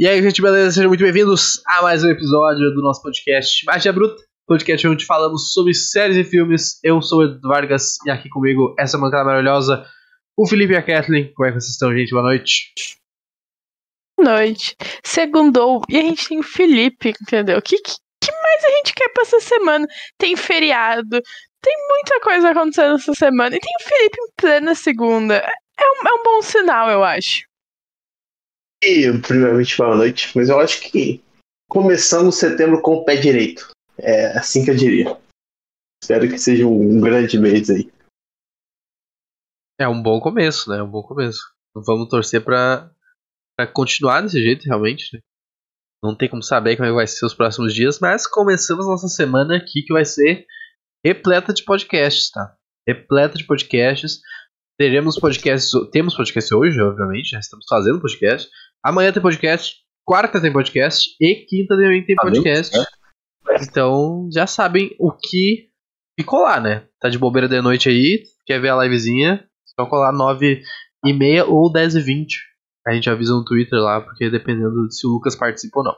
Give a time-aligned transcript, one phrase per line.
[0.00, 0.70] E aí, gente, beleza?
[0.70, 5.52] Sejam muito bem-vindos a mais um episódio do nosso podcast Magia Bruta, podcast onde falamos
[5.52, 6.78] sobre séries e filmes.
[6.84, 9.84] Eu sou o Edu Vargas e aqui comigo essa bancada maravilhosa,
[10.36, 11.32] o Felipe e a Kathleen.
[11.34, 12.10] Como é que vocês estão, gente?
[12.10, 12.72] Boa noite.
[14.16, 14.76] Boa noite.
[15.04, 17.58] Segundou e a gente tem o Felipe, entendeu?
[17.58, 19.84] O que, que, que mais a gente quer pra essa semana?
[20.16, 21.20] Tem feriado,
[21.60, 25.38] tem muita coisa acontecendo essa semana e tem o Felipe em plena segunda.
[25.76, 27.47] É um, é um bom sinal, eu acho.
[28.82, 31.22] E, primeiramente, boa noite, mas eu acho que
[31.68, 33.70] começamos setembro com o pé direito.
[33.98, 35.20] É assim que eu diria.
[36.02, 37.90] Espero que seja um grande mês aí.
[39.80, 40.78] É um bom começo, né?
[40.78, 41.40] É um bom começo.
[41.74, 42.90] Vamos torcer pra,
[43.56, 45.16] pra continuar desse jeito, realmente.
[45.16, 45.20] Né?
[46.02, 49.08] Não tem como saber como é que vai ser os próximos dias, mas começamos nossa
[49.08, 50.46] semana aqui que vai ser
[51.04, 52.56] repleta de podcasts, tá?
[52.86, 54.20] Repleta de podcasts.
[54.78, 55.72] Teremos podcasts.
[55.90, 58.48] Temos podcast hoje, obviamente, já estamos fazendo podcast.
[58.84, 62.76] Amanhã tem podcast, quarta tem podcast e quinta também tem podcast.
[63.60, 65.68] Então já sabem o que
[66.18, 66.86] ficou lá, né?
[67.00, 69.44] Tá de bobeira de noite aí, quer ver a livezinha?
[69.78, 70.62] Só colar 9
[71.04, 72.36] e meia ou 10 e 20.
[72.86, 75.94] A gente avisa no Twitter lá, porque dependendo de se o Lucas participa ou não.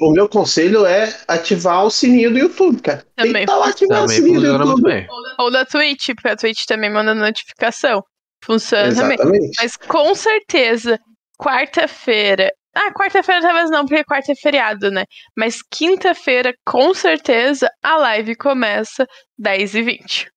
[0.00, 3.04] O meu conselho é ativar o sininho do YouTube, cara.
[3.16, 3.32] Também.
[3.32, 4.82] Tem que tá lá o Também sininho do YouTube.
[4.82, 5.06] bem.
[5.38, 8.02] Ou da Twitch, porque a Twitch também manda notificação.
[8.44, 9.14] Funciona também.
[9.14, 9.56] Exatamente.
[9.60, 10.98] Mas com certeza,
[11.38, 12.50] quarta-feira.
[12.74, 15.04] Ah, quarta-feira talvez não, porque quarta é feriado, né?
[15.36, 19.06] Mas quinta-feira, com certeza, a live começa
[19.40, 20.28] 10h20.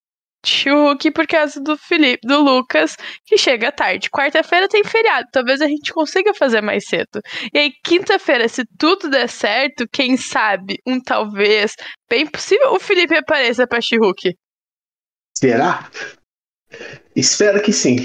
[0.44, 4.10] Chuque por causa do Felipe, do Lucas, que chega tarde.
[4.10, 7.22] Quarta-feira tem feriado, talvez a gente consiga fazer mais cedo.
[7.54, 11.76] E aí, quinta-feira, se tudo der certo, quem sabe, um talvez,
[12.10, 14.36] bem possível, o Felipe apareça pra Chihuk.
[15.38, 15.92] Será?
[17.16, 17.98] Espero que sim.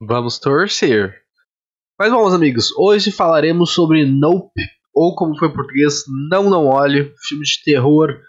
[0.00, 1.22] Vamos torcer.
[2.02, 2.76] Mas vamos, amigos.
[2.76, 4.60] Hoje falaremos sobre Nope,
[4.92, 8.20] ou como foi em português, Não Não Olhe, filme de terror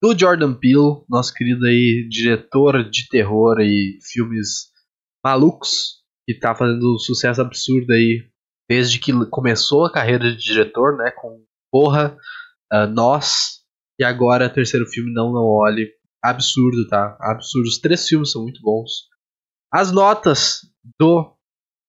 [0.00, 4.70] do Jordan Peele, nosso querido aí diretor de terror e filmes
[5.24, 8.30] malucos, que tá fazendo um sucesso absurdo aí
[8.70, 12.16] desde que começou a carreira de diretor, né, com Porra,
[12.70, 13.60] ah, Nós
[13.98, 15.90] e agora terceiro filme Não Não Olhe.
[16.22, 17.18] Absurdo, tá?
[17.20, 17.66] Absurdo.
[17.66, 19.08] Os três filmes são muito bons.
[19.72, 20.60] As notas
[20.96, 21.35] do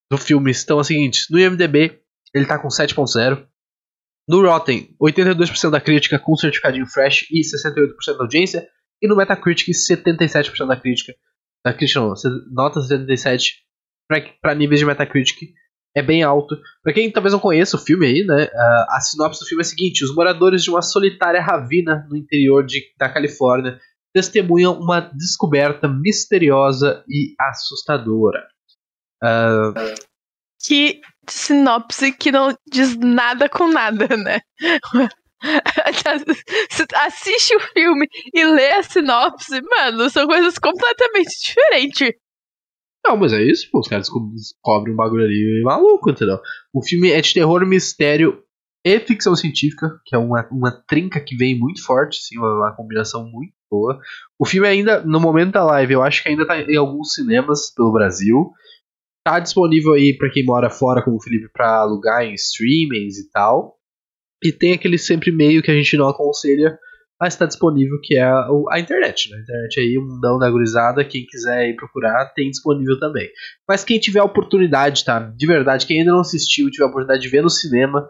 [0.09, 2.00] do filme estão as seguintes: no IMDb,
[2.34, 3.45] ele tá com 7.0.
[4.28, 8.68] No Rotten, 82% da crítica com certificadinho fresh e 68% da audiência.
[9.01, 11.13] E no Metacritic, 77% da crítica.
[11.63, 12.13] Da crítica não,
[12.51, 13.53] nota 77
[14.07, 15.53] pra, pra níveis de Metacritic.
[15.95, 16.57] É bem alto.
[16.84, 18.50] Pra quem talvez não conheça o filme aí, né?
[18.89, 22.66] a sinopse do filme é a seguinte: os moradores de uma solitária ravina no interior
[22.66, 23.79] de, da Califórnia
[24.13, 28.47] testemunham uma descoberta misteriosa e assustadora.
[29.24, 29.74] Ah,
[30.66, 34.40] Que sinopse que não diz nada com nada, né?
[37.06, 42.12] Assiste o filme e lê a sinopse, mano, são coisas completamente diferentes.
[43.06, 43.80] Não, mas é isso, pô.
[43.80, 46.40] Os caras descob- descobrem um bagulho ali maluco, entendeu?
[46.74, 48.44] O filme é de terror, mistério
[48.86, 52.76] e ficção científica, que é uma, uma trinca que vem muito forte, assim, uma, uma
[52.76, 54.00] combinação muito boa.
[54.40, 57.72] O filme ainda, no momento da live, eu acho que ainda tá em alguns cinemas
[57.74, 58.52] pelo Brasil.
[59.28, 63.30] Tá disponível aí pra quem mora fora, como o Felipe, pra alugar em streamings e
[63.30, 63.76] tal.
[64.42, 66.80] E tem aquele sempre meio que a gente não aconselha,
[67.20, 69.30] mas está disponível, que é o- a internet.
[69.30, 69.36] Né?
[69.38, 73.28] A internet aí, o mundão da gurizada, quem quiser ir procurar, tem disponível também.
[73.68, 75.20] Mas quem tiver a oportunidade, tá?
[75.20, 78.08] De verdade, quem ainda não assistiu, tiver a oportunidade de ver no cinema,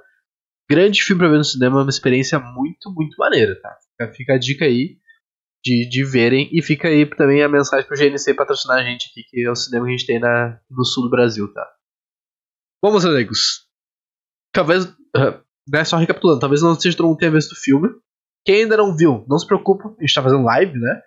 [0.69, 3.75] grande filme pra ver no cinema, é uma experiência muito, muito maneira, tá?
[4.15, 4.97] Fica a dica aí
[5.63, 9.23] de, de verem e fica aí também a mensagem pro GNC patrocinar a gente aqui,
[9.29, 11.67] que é o cinema que a gente tem na, no sul do Brasil, tá?
[12.81, 13.67] Bom, meus amigos,
[14.53, 14.85] talvez,
[15.15, 17.89] ah, né, só recapitulando, talvez não seja todo mundo tenha visto o filme.
[18.45, 21.01] Quem ainda não viu, não se preocupa, a gente tá fazendo live, né?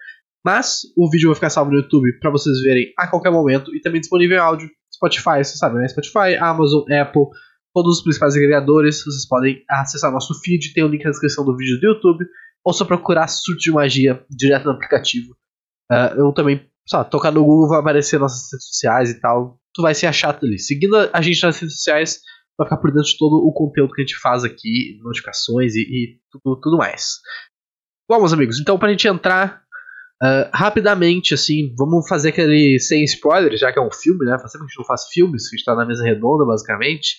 [0.45, 3.81] Mas o vídeo vai ficar salvo no YouTube pra vocês verem a qualquer momento e
[3.81, 5.89] também disponível em áudio, Spotify, você sabe, né?
[5.89, 7.27] Spotify, Amazon, Apple,
[7.75, 9.03] todos os principais agregadores.
[9.05, 12.25] Vocês podem acessar nosso feed, tem o link na descrição do vídeo do YouTube,
[12.65, 15.37] ou só procurar Surto de Magia direto no aplicativo.
[15.91, 19.59] Ah, eu também, só tocar no Google vai aparecer nossas redes sociais e tal.
[19.75, 20.59] Tu vai se achar ali.
[20.59, 22.21] Seguindo a gente nas redes sociais,
[22.59, 25.81] vai ficar por dentro de todo o conteúdo que a gente faz aqui, notificações e,
[25.81, 27.19] e tudo, tudo mais.
[28.09, 29.63] Bom, meus amigos, então pra gente entrar
[30.23, 34.39] ah, rapidamente, assim, vamos fazer aquele sem spoilers, já que é um filme, né?
[34.39, 36.45] Faz tempo que a gente não faz filmes, que a gente tá na mesa redonda,
[36.45, 37.17] basicamente.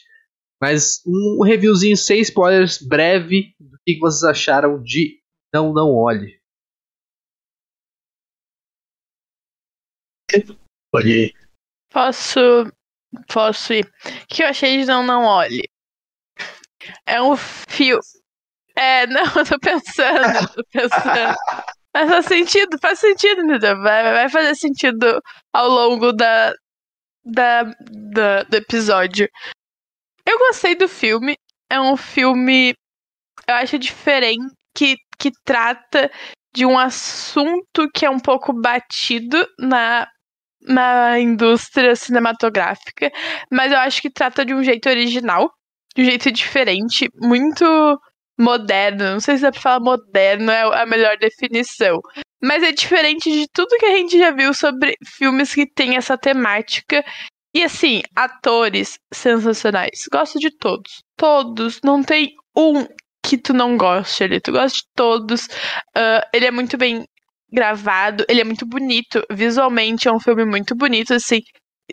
[0.62, 5.21] Mas um reviewzinho sem spoilers, breve, do que vocês acharam de
[5.54, 6.40] Não Não Olhe.
[10.92, 11.34] Pode ir.
[11.90, 12.40] Posso.
[13.28, 13.86] Posso ir.
[13.86, 15.70] O que eu achei de Não Não Olhe?
[17.06, 18.00] É um fio.
[18.76, 21.36] É, não, eu tô pensando, tô pensando.
[21.94, 23.82] Mas faz sentido, faz sentido, entendeu?
[23.82, 25.22] Vai, vai fazer sentido
[25.52, 26.54] ao longo da,
[27.26, 29.30] da, da, do episódio.
[30.26, 31.38] Eu gostei do filme.
[31.70, 32.74] É um filme,
[33.48, 36.12] eu acho diferente, que, que trata
[36.54, 40.08] de um assunto que é um pouco batido na,
[40.62, 43.12] na indústria cinematográfica,
[43.52, 45.50] mas eu acho que trata de um jeito original,
[45.96, 47.66] de um jeito diferente, muito
[48.40, 49.12] moderno.
[49.12, 52.00] Não sei se dá pra falar moderno é a melhor definição.
[52.44, 56.18] Mas é diferente de tudo que a gente já viu sobre filmes que tem essa
[56.18, 57.04] temática
[57.54, 60.06] e assim, atores sensacionais.
[60.12, 61.04] Gosto de todos.
[61.18, 61.80] Todos.
[61.84, 62.86] Não tem um
[63.32, 64.42] que tu não goste ali.
[64.42, 65.46] Tu gosta de todos.
[65.96, 67.06] Uh, ele é muito bem
[67.52, 68.26] gravado.
[68.28, 69.24] Ele é muito bonito.
[69.32, 71.40] Visualmente é um filme muito bonito, assim,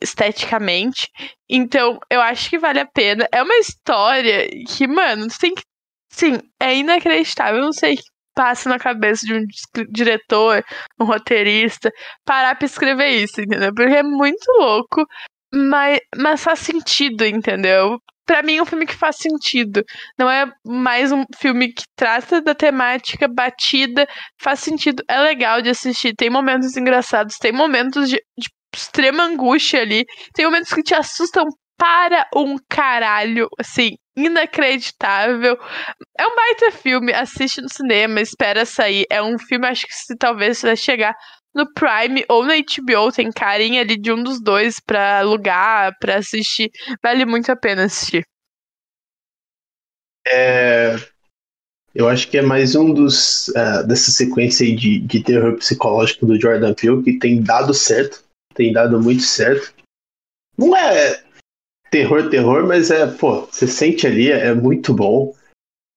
[0.03, 1.09] esteticamente.
[1.49, 3.29] Então, eu acho que vale a pena.
[3.33, 5.63] É uma história que, mano, tu tem que.
[6.11, 7.61] Sim, é inacreditável.
[7.61, 7.99] Eu não sei
[8.35, 9.45] passa na cabeça de um
[9.91, 10.65] diretor,
[11.01, 11.91] um roteirista,
[12.25, 13.75] parar pra escrever isso, entendeu?
[13.75, 15.05] Porque é muito louco.
[15.53, 17.99] Mas, mas faz sentido, entendeu?
[18.29, 19.83] Para mim é um filme que faz sentido.
[20.19, 24.07] Não é mais um filme que trata da temática batida.
[24.39, 25.03] Faz sentido.
[25.09, 26.15] É legal de assistir.
[26.15, 30.05] Tem momentos engraçados, tem momentos de, de extrema angústia ali.
[30.35, 31.47] Tem momentos que te assustam
[31.79, 35.57] para um caralho, assim, inacreditável.
[36.19, 39.07] É um baita filme, assiste no cinema, espera sair.
[39.09, 41.15] É um filme, acho que se talvez vai chegar
[41.59, 46.17] no Prime ou na HBO, tem carinha ali de um dos dois pra alugar, pra
[46.17, 46.71] assistir.
[47.03, 48.25] Vale muito a pena assistir.
[50.27, 50.95] É,
[51.95, 56.41] eu acho que é mais um dos uh, dessa sequência de, de terror psicológico do
[56.41, 58.23] Jordan Peele que tem dado certo,
[58.55, 59.75] tem dado muito certo.
[60.57, 61.25] Não é
[61.91, 65.35] terror, terror, mas é, pô, você sente ali, é, é muito bom.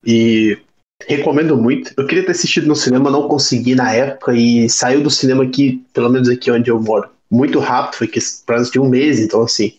[0.03, 0.57] E
[1.07, 1.93] Recomendo muito.
[1.97, 5.83] Eu queria ter assistido no cinema, não consegui na época e saiu do cinema aqui,
[5.93, 8.11] pelo menos aqui onde eu moro, muito rápido, foi
[8.45, 9.77] prazo de um mês, então assim.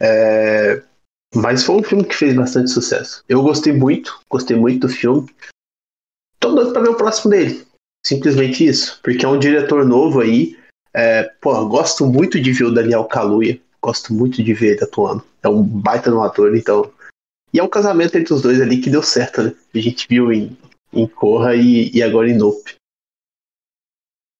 [0.00, 0.82] É...
[1.34, 3.22] Mas foi um filme que fez bastante sucesso.
[3.28, 5.28] Eu gostei muito, gostei muito do filme.
[6.40, 7.66] Tô doido pra ver o próximo dele.
[8.06, 8.98] Simplesmente isso.
[9.02, 10.56] Porque é um diretor novo aí.
[10.94, 11.24] É...
[11.40, 13.60] Pô, gosto muito de ver o Daniel Kaluuya.
[13.82, 15.22] Gosto muito de ver ele atuando.
[15.42, 16.90] É um baita no ator, então
[17.52, 19.54] e é um casamento entre os dois ali que deu certo, né?
[19.74, 20.56] A gente viu em,
[20.92, 22.76] em Corra e, e agora em Nope.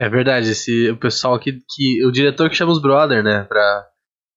[0.00, 2.04] É verdade, esse, o pessoal que, que.
[2.06, 3.44] O diretor que chama os brother, né?
[3.44, 3.88] Pra,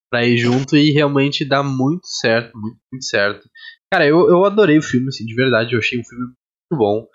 [0.09, 3.47] pra ir junto e realmente dá muito certo, muito, muito certo.
[3.94, 7.07] Cara, eu, eu adorei o filme, assim, de verdade, eu achei um filme muito bom.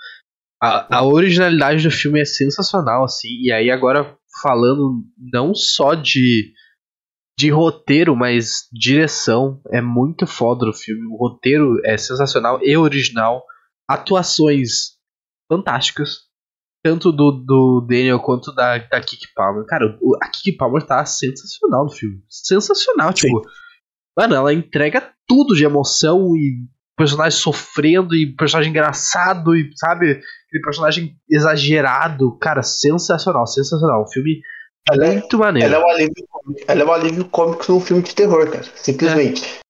[0.63, 5.03] A, a originalidade do filme é sensacional, assim, e aí agora falando
[5.33, 6.53] não só de
[7.39, 11.07] de roteiro, mas direção é muito foda o filme.
[11.07, 13.45] O roteiro é sensacional e original.
[13.89, 14.97] Atuações
[15.49, 16.27] fantásticas.
[16.83, 19.67] Tanto do, do Daniel quanto da, da Kiki Palmer.
[19.67, 22.23] Cara, a Kiki Palmer tá sensacional no filme.
[22.29, 23.27] Sensacional, Sim.
[23.27, 23.43] tipo.
[24.17, 26.65] Mano, ela entrega tudo de emoção e
[26.97, 32.39] personagem sofrendo e personagem engraçado e, sabe, aquele personagem exagerado.
[32.39, 34.03] Cara, sensacional, sensacional.
[34.03, 34.41] O filme
[34.91, 35.75] ela é muito é, maneiro.
[35.75, 36.29] Ela é, um alívio,
[36.67, 38.65] ela é um alívio cômico num filme de terror, cara.
[38.75, 39.61] Simplesmente.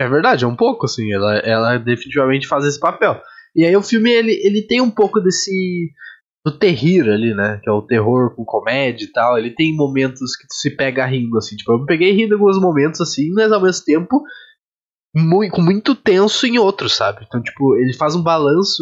[0.00, 1.12] É, é verdade, é um pouco, assim.
[1.12, 3.20] Ela, ela definitivamente faz esse papel.
[3.54, 5.90] E aí o filme, ele, ele tem um pouco desse...
[6.44, 7.60] Do terrir ali, né?
[7.62, 9.36] Que é o terror com comédia e tal.
[9.36, 11.54] Ele tem momentos que tu se pega rindo, assim.
[11.54, 14.22] Tipo, eu me peguei rindo em alguns momentos, assim, mas ao mesmo tempo...
[15.12, 17.24] Muito, muito tenso em outros, sabe?
[17.26, 18.80] Então, tipo, ele faz um balanço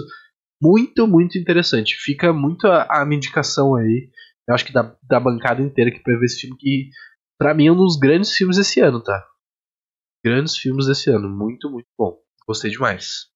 [0.62, 1.96] muito, muito interessante.
[1.96, 4.10] Fica muito a, a minha indicação aí
[4.48, 6.88] eu acho que da, da bancada inteira que prevê esse filme, que
[7.38, 9.22] para mim é um dos grandes filmes desse ano, tá?
[10.24, 11.28] Grandes filmes desse ano.
[11.28, 12.18] Muito, muito bom.
[12.46, 13.26] Gostei demais.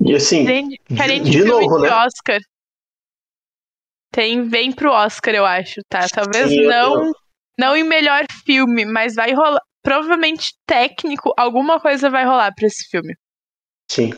[0.00, 1.88] E assim, de, de, de novo, né?
[1.90, 2.40] Oscar.
[4.12, 6.06] Tem, vem pro Oscar, eu acho, tá?
[6.08, 7.10] Talvez Sim, não,
[7.58, 9.60] não em melhor filme, mas vai rolar.
[9.82, 13.14] Provavelmente técnico, alguma coisa vai rolar pra esse filme.
[13.90, 14.10] Sim.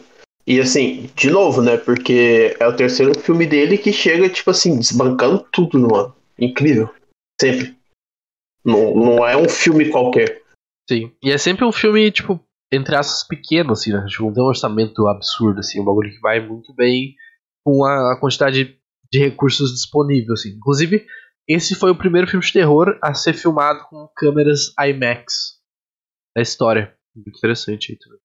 [0.47, 1.77] E assim, de novo, né?
[1.77, 6.17] Porque é o terceiro filme dele que chega, tipo assim, desbancando tudo no ano.
[6.39, 6.93] Incrível.
[7.41, 7.77] Sempre.
[8.65, 10.43] Não, não é um filme qualquer.
[10.89, 11.13] Sim.
[11.23, 12.41] E é sempre um filme, tipo,
[12.73, 14.05] entre aspas, pequeno, assim, né?
[14.09, 17.15] Tipo, não tem um orçamento absurdo, assim, um bagulho que vai muito bem
[17.65, 18.79] com a, quantidade
[19.13, 20.51] de recursos disponíveis, assim.
[20.51, 21.07] Inclusive,
[21.49, 25.59] esse foi o primeiro filme de terror a ser filmado com câmeras IMAX
[26.35, 26.95] da história.
[27.15, 28.21] Muito interessante aí também.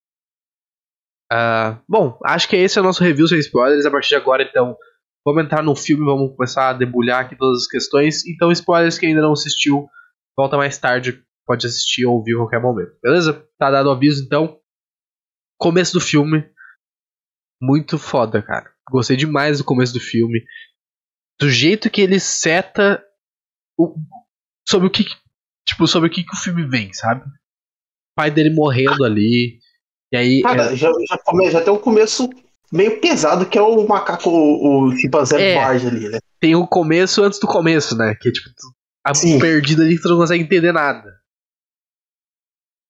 [1.36, 3.86] Uh, bom, acho que esse é o nosso review sem spoilers.
[3.86, 4.78] A partir de agora, então,
[5.26, 8.26] vamos entrar no filme, vamos começar a debulhar aqui todas as questões.
[8.26, 9.88] Então, spoilers que ainda não assistiu,
[10.38, 13.46] volta mais tarde, pode assistir ou ouvir a qualquer momento, beleza?
[13.58, 14.60] Tá dado o aviso, então.
[15.60, 16.44] Começo do filme.
[17.62, 18.72] muito foda, cara.
[18.90, 20.44] Gostei demais do começo do filme.
[21.40, 23.04] Do jeito que ele seta
[23.78, 23.96] o,
[24.68, 25.06] sobre o que.
[25.68, 27.26] Tipo, sobre o que, que o filme vem, sabe?
[27.26, 29.60] O pai dele morrendo ali.
[30.16, 30.42] E aí.
[30.42, 30.76] Cara, é...
[30.76, 32.30] já, já, come, já tem um começo
[32.72, 36.20] meio pesado, que é o macaco, o, o chimpanzé é, Barge ali, né?
[36.40, 38.16] Tem o começo antes do começo, né?
[38.20, 38.50] Que é tipo,
[39.06, 41.14] a perdida ali que tu não consegue entender nada.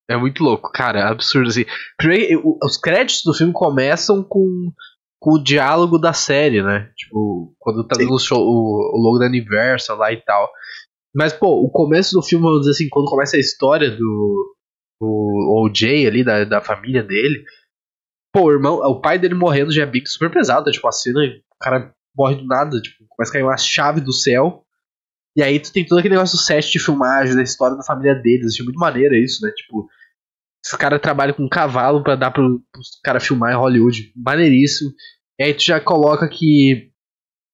[0.07, 1.65] É muito louco, cara, é absurdo assim.
[1.97, 4.71] Primeiro, os créditos do filme começam com,
[5.19, 6.91] com o diálogo da série, né?
[6.95, 10.47] Tipo, quando tá dando o, show, o, o logo da Universal lá e tal.
[11.13, 14.54] Mas, pô, o começo do filme, vamos dizer assim, quando começa a história do,
[14.99, 17.43] do OJ ali, da, da família dele.
[18.33, 21.21] Pô, o irmão, o pai dele morrendo já é bem super pesado, tipo, a cena,
[21.21, 24.65] o cara morre do nada, tipo, começa a cair uma chave do céu.
[25.37, 28.15] E aí tu tem todo aquele negócio do set de filmagem, da história da família
[28.15, 28.53] deles.
[28.53, 29.51] Achei muito maneiro isso, né?
[29.51, 29.87] Tipo,
[30.65, 34.13] esse cara trabalha com um cavalo para dar pro, pros cara filmar em Hollywood.
[34.15, 34.91] Maneiríssimo.
[35.37, 36.89] E aí tu já coloca que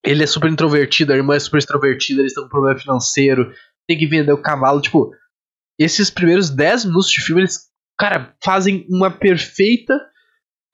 [0.05, 3.51] ele é super introvertido, a irmã é super extrovertida, eles estão com problema financeiro,
[3.87, 4.79] tem que vender o cavalo.
[4.79, 5.11] Tipo,
[5.83, 9.95] esses primeiros 10 minutos de filme, eles, cara, fazem uma perfeita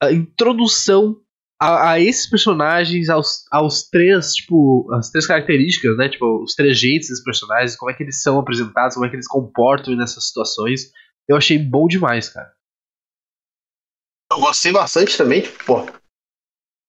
[0.03, 1.21] uh, introdução
[1.59, 6.07] a, a, esses personagens, aos, aos três, tipo, as três características, né?
[6.07, 9.15] Tipo, os três jeitos dos personagens, como é que eles são apresentados, como é que
[9.15, 10.91] eles comportam nessas situações.
[11.27, 12.51] Eu achei bom demais, cara.
[14.31, 15.85] Eu gostei bastante também, tipo, pô.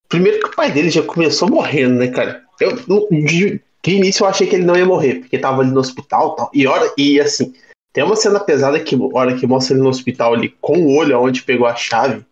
[0.09, 2.45] Primeiro que o pai dele já começou morrendo, né, cara?
[2.61, 2.77] Eu,
[3.11, 6.33] de, de início eu achei que ele não ia morrer, porque tava ali no hospital
[6.33, 6.51] e tal.
[6.55, 7.55] E, hora, e assim,
[7.93, 11.21] tem uma cena pesada que, hora que mostra ele no hospital ali com o olho
[11.21, 12.25] onde pegou a chave.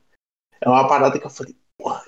[0.61, 1.55] É uma parada que eu falei,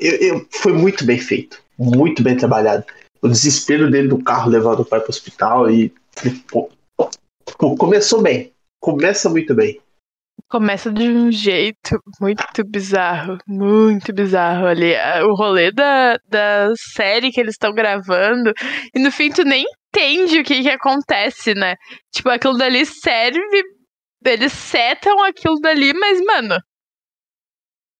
[0.00, 1.62] eu, eu, foi muito bem feito.
[1.78, 2.84] Muito bem trabalhado.
[3.22, 5.92] O desespero dele do carro levando o pai pro hospital e.
[6.50, 6.70] Pô,
[7.56, 8.52] pô, começou bem.
[8.80, 9.80] Começa muito bem.
[10.48, 14.94] Começa de um jeito muito bizarro, muito bizarro ali.
[15.24, 18.52] O rolê da, da série que eles estão gravando,
[18.94, 21.76] e no fim tu nem entende o que, que acontece, né?
[22.12, 23.62] Tipo, aquilo dali serve.
[24.24, 26.58] Eles setam aquilo dali, mas, mano,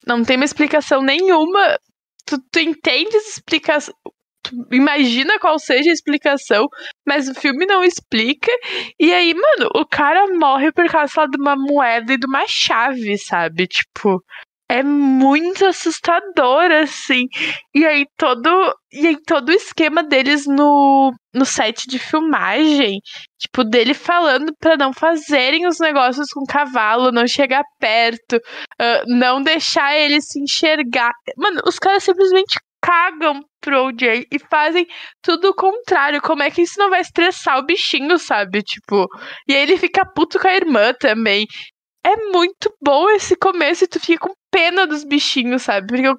[0.05, 1.77] não tem uma explicação nenhuma.
[2.25, 3.95] Tu, tu explicações.
[4.41, 6.65] Tu imagina qual seja a explicação,
[7.05, 8.51] mas o filme não explica.
[8.99, 13.17] E aí, mano, o cara morre por causa de uma moeda e de uma chave,
[13.17, 13.67] sabe?
[13.67, 14.23] Tipo,
[14.69, 17.25] é muito assustador, assim.
[17.73, 18.49] E aí todo.
[18.91, 22.99] E aí todo o esquema deles no, no set de filmagem.
[23.39, 29.41] Tipo, dele falando para não fazerem os negócios com cavalo, não chegar perto, uh, não
[29.41, 31.11] deixar ele se enxergar.
[31.35, 34.85] Mano, os caras simplesmente cagam pro OJ e fazem
[35.21, 36.21] tudo o contrário.
[36.21, 38.61] Como é que isso não vai estressar o bichinho, sabe?
[38.61, 39.07] Tipo,
[39.47, 41.47] e aí ele fica puto com a irmã também.
[42.09, 45.85] É muito bom esse começo e tu fica com pena dos bichinhos, sabe?
[45.85, 46.11] Porque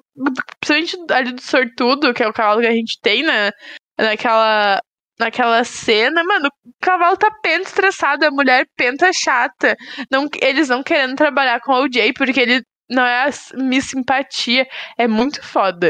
[0.61, 3.51] principalmente ali do sortudo, que é o cavalo que a gente tem na,
[3.99, 4.79] naquela,
[5.19, 9.75] naquela cena, mano, o cavalo tá penta estressado, a mulher penta chata.
[10.09, 13.29] Não, eles não querendo trabalhar com o OJ porque ele não é a
[13.61, 14.65] Miss Simpatia.
[14.97, 15.89] É muito foda.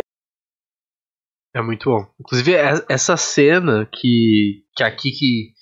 [1.53, 2.11] É muito bom.
[2.19, 2.53] Inclusive,
[2.89, 5.53] essa cena que, que aqui que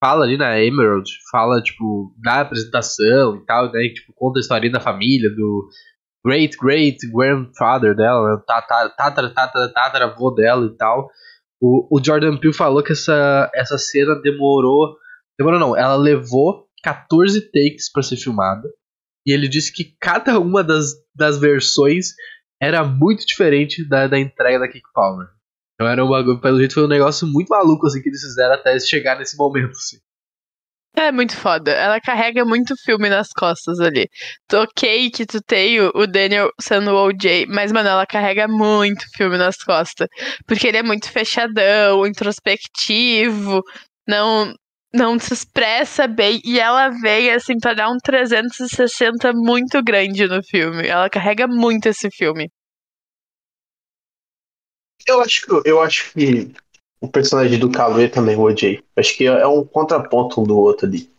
[0.00, 3.88] fala ali na Emerald, fala, tipo, da apresentação e tal, né?
[3.88, 5.68] Tipo, conta a história da família, do,
[6.24, 8.42] great great grandfather dela, né?
[8.46, 11.08] tatara, tatara, tatara, tatara avô dela e tal.
[11.60, 14.96] O, o Jordan Peele falou que essa, essa cena demorou.
[15.38, 18.68] Demorou não, ela levou 14 takes para ser filmada.
[19.26, 22.14] E ele disse que cada uma das, das versões
[22.60, 25.28] era muito diferente da, da entrega da Kick Palmer.
[25.78, 28.54] Então era um bagulho, pelo jeito foi um negócio muito maluco assim que eles fizeram
[28.54, 29.70] até chegar nesse momento.
[29.70, 29.98] Assim.
[30.96, 31.70] É muito foda.
[31.70, 34.08] Ela carrega muito filme nas costas ali.
[34.52, 39.38] Ok que tu tem o Daniel sendo o OJ, mas, mano, ela carrega muito filme
[39.38, 40.08] nas costas.
[40.48, 43.62] Porque ele é muito fechadão, introspectivo,
[44.08, 44.52] não,
[44.92, 46.40] não se expressa bem.
[46.44, 50.88] E ela vem, assim, pra dar um 360 muito grande no filme.
[50.88, 52.48] Ela carrega muito esse filme.
[55.06, 56.52] Eu acho, eu acho que
[57.00, 58.82] o personagem do Cavaleiro também, o OJ.
[58.96, 61.10] Acho que é um contraponto um do outro ali.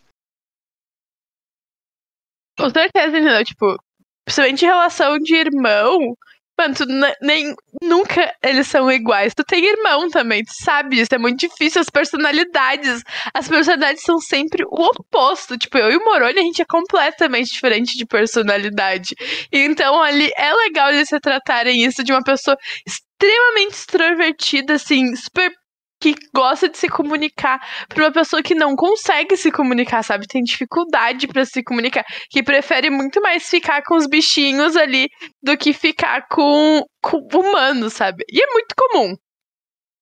[2.58, 3.44] Com certeza, entendeu?
[3.46, 3.82] Tipo,
[4.26, 6.18] principalmente em relação de irmão,
[6.60, 6.86] mano, tu
[7.22, 9.34] nem, nunca eles são iguais.
[9.34, 11.80] Tu tem irmão também, tu sabe isso, é muito difícil.
[11.80, 13.02] As personalidades,
[13.34, 15.58] as personalidades são sempre o oposto.
[15.58, 19.16] Tipo, eu e o Moroni, a gente é completamente diferente de personalidade.
[19.52, 25.52] Então, ali, é legal eles retratarem isso de uma pessoa extremamente extrovertida, assim, super
[26.00, 30.28] que gosta de se comunicar pra uma pessoa que não consegue se comunicar, sabe?
[30.28, 35.10] Tem dificuldade para se comunicar, que prefere muito mais ficar com os bichinhos ali
[35.44, 38.24] do que ficar com, com humanos, sabe?
[38.30, 39.16] E é muito comum.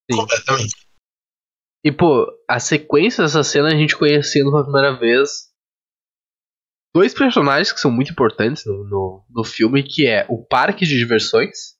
[0.10, 0.18] Sim.
[0.18, 0.88] Completamente.
[1.84, 5.48] E, pô, a sequência dessa cena a gente conhecendo pela primeira vez
[6.94, 10.98] dois personagens que são muito importantes no, no, no filme, que é o parque de
[10.98, 11.78] diversões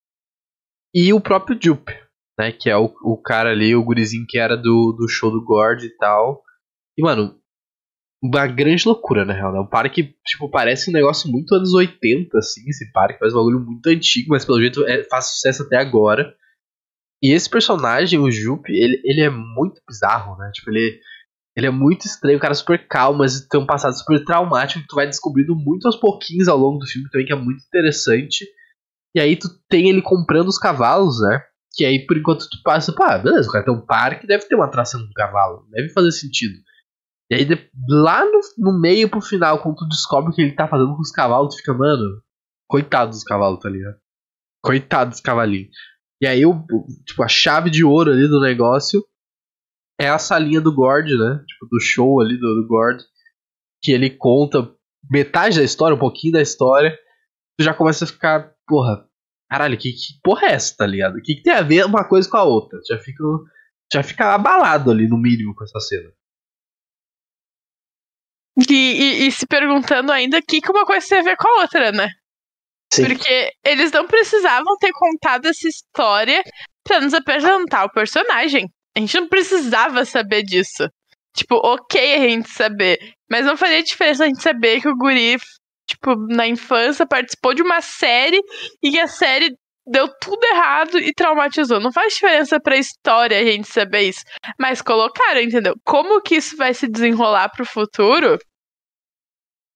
[0.94, 1.94] e o próprio Jupe,
[2.38, 2.52] né?
[2.52, 5.86] Que é o, o cara ali, o gurizinho que era do, do show do Gord
[5.86, 6.44] e tal.
[6.98, 7.40] E, mano,
[8.22, 9.60] uma grande loucura, na real, né?
[9.60, 13.60] Um parque, tipo, parece um negócio muito anos 80, assim, esse parque, faz um bagulho
[13.60, 16.34] muito antigo, mas pelo jeito é, faz sucesso até agora.
[17.22, 20.52] E esse personagem, o Jupe, ele, ele é muito bizarro, né?
[20.54, 21.00] Tipo, ele,
[21.56, 24.88] ele é muito estranho, um cara super calmo, mas tem um passado super traumático que
[24.88, 28.46] tu vai descobrindo muito aos pouquinhos ao longo do filme também, que é muito interessante.
[29.16, 31.42] E aí tu tem ele comprando os cavalos, né?
[31.78, 34.56] Que aí por enquanto tu passa, pá, beleza, o cara tem um parque, deve ter
[34.56, 36.56] uma atração do cavalo, deve fazer sentido.
[37.30, 40.56] E aí de, lá no, no meio pro final, quando tu descobre o que ele
[40.56, 42.22] tá fazendo com os cavalos, tu fica, mano,
[42.68, 43.98] coitado dos cavalos, tá ligado?
[44.64, 45.70] Coitado dos cavalinhos.
[46.22, 46.66] E aí, o,
[47.06, 49.06] tipo, a chave de ouro ali do negócio
[50.00, 51.44] é a salinha do Gord, né?
[51.48, 53.04] Tipo, do show ali do, do Gord.
[53.84, 54.72] Que ele conta
[55.10, 56.98] metade da história, um pouquinho da história.
[57.58, 59.06] Tu já começa a ficar, porra,
[59.50, 61.18] caralho, que, que porra é essa, tá ligado?
[61.18, 62.80] O que, que tem a ver uma coisa com a outra?
[62.88, 63.24] Já fica,
[63.92, 66.12] já fica abalado ali, no mínimo, com essa cena.
[68.70, 71.48] E, e, e se perguntando ainda o que, que uma coisa tem a ver com
[71.48, 72.10] a outra, né?
[72.92, 73.06] Sim.
[73.06, 76.42] Porque eles não precisavam ter contado essa história
[76.84, 78.68] pra nos apresentar o personagem.
[78.96, 80.90] A gente não precisava saber disso.
[81.36, 82.98] Tipo, ok a gente saber.
[83.30, 85.38] Mas não faria diferença a gente saber que o Guri,
[85.88, 88.42] tipo, na infância participou de uma série
[88.84, 89.56] e a série
[89.88, 91.80] deu tudo errado e traumatizou.
[91.80, 94.22] Não faz diferença pra história a gente saber isso.
[94.60, 95.76] Mas colocaram, entendeu?
[95.86, 98.38] Como que isso vai se desenrolar pro futuro?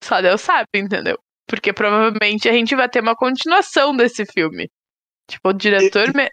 [0.03, 1.17] Só Deus sabe, entendeu?
[1.47, 4.69] Porque provavelmente a gente vai ter uma continuação desse filme.
[5.29, 6.13] Tipo, o diretor.
[6.13, 6.29] Me...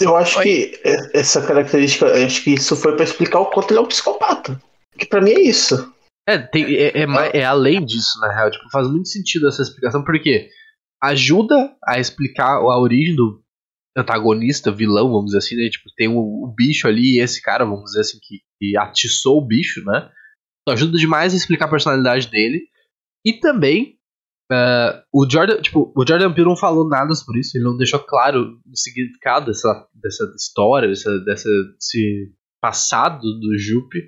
[0.00, 0.44] Eu acho Oi.
[0.44, 0.80] que
[1.14, 4.60] essa característica, eu acho que isso foi pra explicar o quanto ele é um psicopata.
[4.98, 5.94] Que pra mim é isso.
[6.28, 8.50] É, tem, é, é, é além disso, na real.
[8.50, 10.48] Tipo, faz muito sentido essa explicação, porque
[11.02, 13.42] ajuda a explicar a origem do
[13.96, 15.70] antagonista, vilão, vamos dizer assim, né?
[15.70, 19.38] Tipo, tem o, o bicho ali e esse cara, vamos dizer assim, que, que atiçou
[19.38, 20.10] o bicho, né?
[20.62, 22.62] Então ajuda demais a explicar a personalidade dele.
[23.24, 23.96] E também,
[24.50, 28.00] ah, o Jordan, tipo, o Jordan Peele não falou nada sobre isso, ele não deixou
[28.00, 34.06] claro o significado dessa, dessa história, dessa, dessa, desse passado do Jupe.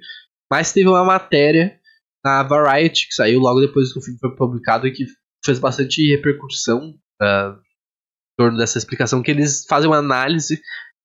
[0.51, 1.79] Mas teve uma matéria
[2.25, 5.05] na Variety, que saiu logo depois que o filme foi publicado e que
[5.45, 10.61] fez bastante repercussão ah, em torno dessa explicação, que eles fazem uma análise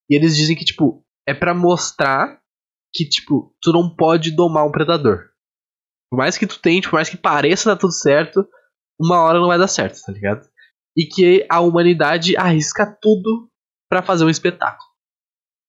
[0.09, 2.39] e eles dizem que, tipo, é pra mostrar
[2.93, 5.29] que, tipo, tu não pode domar um predador.
[6.11, 8.47] Por mais que tu tente, por mais que pareça dar tudo certo,
[8.99, 10.47] uma hora não vai dar certo, tá ligado?
[10.95, 13.49] E que a humanidade arrisca tudo
[13.89, 14.87] pra fazer um espetáculo.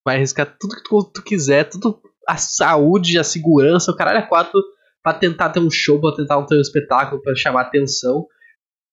[0.07, 4.27] Vai arriscar tudo que tu, tu quiser, tudo a saúde, a segurança, o caralho é
[4.27, 4.61] quatro
[5.05, 8.27] pra tentar ter um show, pra tentar ter um espetáculo, pra chamar atenção.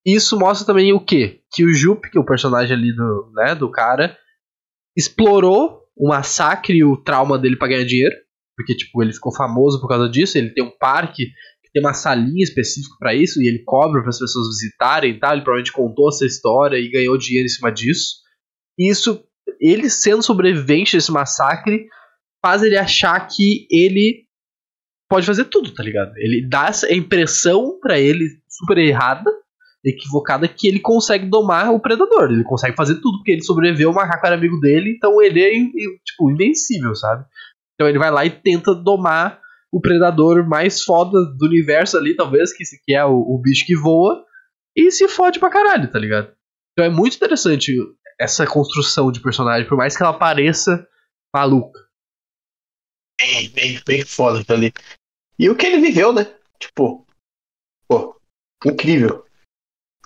[0.05, 1.39] Isso mostra também o quê?
[1.53, 4.17] Que o Jupe, que é o personagem ali do, né, do cara,
[4.95, 8.15] explorou o massacre e o trauma dele pra ganhar dinheiro.
[8.57, 10.37] Porque, tipo, ele ficou famoso por causa disso.
[10.37, 14.09] Ele tem um parque que tem uma salinha específica pra isso e ele cobra para
[14.09, 15.31] as pessoas visitarem tal.
[15.31, 18.17] Ele provavelmente contou essa história e ganhou dinheiro em cima disso.
[18.77, 19.23] E isso,
[19.61, 21.87] ele sendo sobrevivente desse massacre,
[22.43, 24.25] faz ele achar que ele
[25.11, 26.13] pode fazer tudo, tá ligado?
[26.15, 29.29] Ele dá essa impressão pra ele super errada,
[29.83, 32.31] equivocada, que ele consegue domar o predador.
[32.31, 35.49] Ele consegue fazer tudo, porque ele sobreviveu, o macaco era amigo dele, então ele é,
[36.05, 37.25] tipo, invencível, sabe?
[37.73, 42.55] Então ele vai lá e tenta domar o predador mais foda do universo ali, talvez,
[42.55, 44.23] que, que é o, o bicho que voa,
[44.73, 46.31] e se fode pra caralho, tá ligado?
[46.71, 47.75] Então é muito interessante
[48.17, 50.87] essa construção de personagem, por mais que ela pareça
[51.35, 51.81] maluca.
[53.19, 54.73] Bem, bem, bem foda aquilo ali.
[55.41, 56.31] E o que ele viveu, né?
[56.59, 57.03] Tipo,
[57.87, 58.15] pô,
[58.63, 59.25] incrível.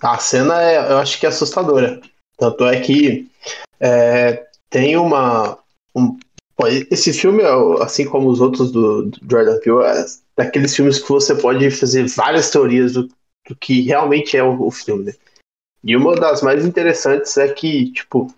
[0.02, 2.00] A cena é, eu acho que é assustadora.
[2.38, 3.30] Tanto é que
[3.78, 5.58] é, tem uma.
[5.94, 6.18] um-
[6.56, 7.42] pô, esse filme,
[7.82, 12.08] assim como os outros do, do Jordan Peele, é daqueles filmes que você pode fazer
[12.08, 13.06] várias teorias do,
[13.46, 15.12] do que realmente é o, o filme, né?
[15.84, 18.34] E uma das mais interessantes é que, tipo,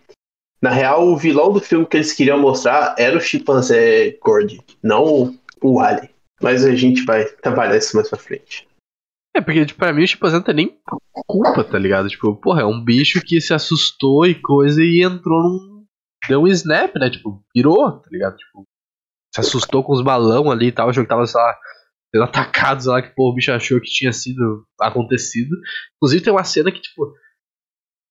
[0.61, 5.39] na real, o vilão do filme que eles queriam mostrar era o chimpanzé Gordy, não
[5.63, 6.11] o Alien.
[6.41, 8.69] Mas a gente vai trabalhar isso mais pra frente.
[9.35, 10.79] É, porque, tipo, pra mim o chimpanzé nem
[11.27, 12.09] culpa, tá ligado?
[12.09, 15.87] Tipo, porra, é um bicho que se assustou e coisa e entrou num.
[16.29, 17.11] Deu um snap, né?
[17.11, 18.37] Tipo, pirou, tá ligado?
[18.37, 18.67] Tipo,
[19.33, 21.57] se assustou com os balão ali e tal, achou que tava, sei lá,
[22.11, 25.55] sendo atacado, sei lá, que pô, o bicho achou que tinha sido acontecido.
[25.97, 27.15] Inclusive tem uma cena que, tipo.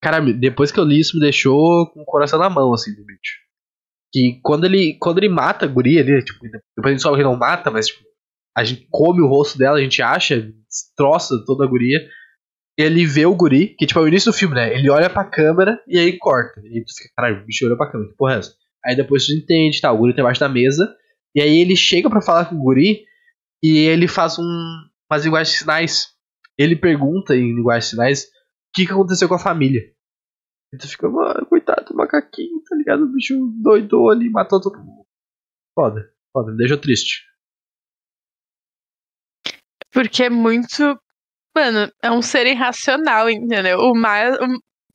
[0.01, 3.03] Cara, depois que eu li isso, me deixou com o coração na mão, assim, do
[3.03, 3.39] bicho.
[4.13, 7.35] Que quando ele, quando ele mata a guria ali, tipo, depois a gente ele não
[7.35, 8.06] mata, mas tipo,
[8.57, 11.99] a gente come o rosto dela, a gente acha, destroça toda a guria.
[12.75, 14.73] Ele vê o guri, que tipo é o início do filme, né?
[14.73, 16.59] Ele olha pra câmera e aí corta.
[16.65, 18.55] E tu fica, caralho, o bicho olha pra câmera, que porra é essa?
[18.83, 19.91] Aí depois tu entende, tá?
[19.91, 20.91] O guri tá embaixo da mesa.
[21.35, 23.03] E aí ele chega para falar com o guri
[23.61, 24.73] e ele faz um,
[25.11, 26.07] umas linguagens de sinais.
[26.57, 28.27] Ele pergunta em linguagem de sinais o
[28.73, 29.81] que, que aconteceu com a família.
[30.73, 33.03] E tu fica, mano, coitado do macaquinho, tá ligado?
[33.03, 35.05] O bicho doidou ali, matou todo mundo.
[35.75, 37.26] Foda, foda, me deixa triste.
[39.91, 40.99] Porque é muito.
[41.55, 43.79] Mano, é um ser irracional, entendeu?
[43.79, 44.37] O mais.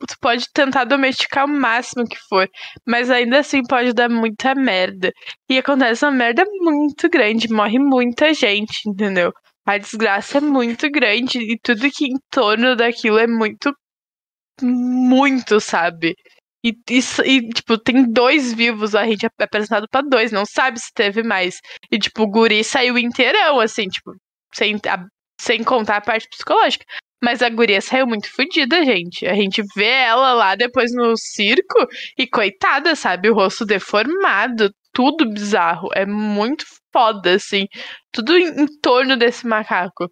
[0.07, 2.49] Tu pode tentar domesticar o máximo que for,
[2.85, 5.11] mas ainda assim pode dar muita merda.
[5.49, 9.31] E acontece uma merda muito grande, morre muita gente, entendeu?
[9.65, 13.73] A desgraça é muito grande e tudo que em torno daquilo é muito.
[14.61, 16.15] Muito, sabe?
[16.65, 20.79] E, isso, e, tipo, tem dois vivos, a gente é apresentado para dois, não sabe
[20.79, 21.59] se teve mais.
[21.91, 24.13] E, tipo, o guri saiu inteirão, assim, tipo,
[24.53, 25.05] sem, a,
[25.39, 26.85] sem contar a parte psicológica.
[27.23, 29.25] Mas a guria saiu muito fodida, gente.
[29.25, 31.87] A gente vê ela lá depois no circo
[32.17, 33.29] e coitada, sabe?
[33.29, 35.87] O rosto deformado, tudo bizarro.
[35.93, 37.65] É muito foda, assim.
[38.11, 40.11] Tudo em, em torno desse macaco.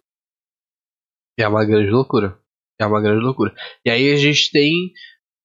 [1.38, 2.38] É uma grande loucura.
[2.80, 3.54] É uma grande loucura.
[3.84, 4.72] E aí a gente tem.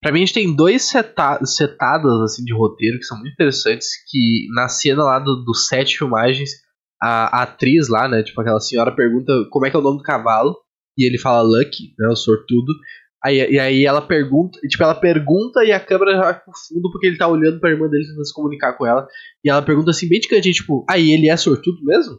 [0.01, 3.87] Pra mim, a gente tem dois seta setadas assim, de roteiro que são muito interessantes.
[4.09, 6.51] Que na cena lá do, do set filmagens,
[7.01, 8.23] a, a atriz lá, né?
[8.23, 10.55] Tipo, aquela senhora pergunta como é que é o nome do cavalo
[10.97, 12.73] e ele fala Lucky, né, o sortudo.
[13.23, 16.91] Aí, e aí ela pergunta, tipo, ela pergunta e a câmera já vai pro fundo
[16.91, 19.07] porque ele tá olhando pra irmã dele tentando se comunicar com ela.
[19.43, 22.17] E ela pergunta assim, bem de cantinho, tipo, aí ah, ele é sortudo mesmo?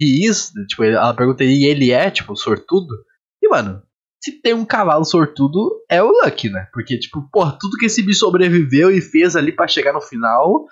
[0.00, 2.94] E isso, tipo, ela pergunta, e ele é, tipo, sortudo?
[3.42, 3.82] E, mano,
[4.22, 6.66] se tem um cavalo sortudo, é o Lucky, né?
[6.72, 10.66] Porque, tipo, porra, tudo que esse bicho sobreviveu e fez ali para chegar no final,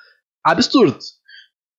[0.44, 0.98] absurdo.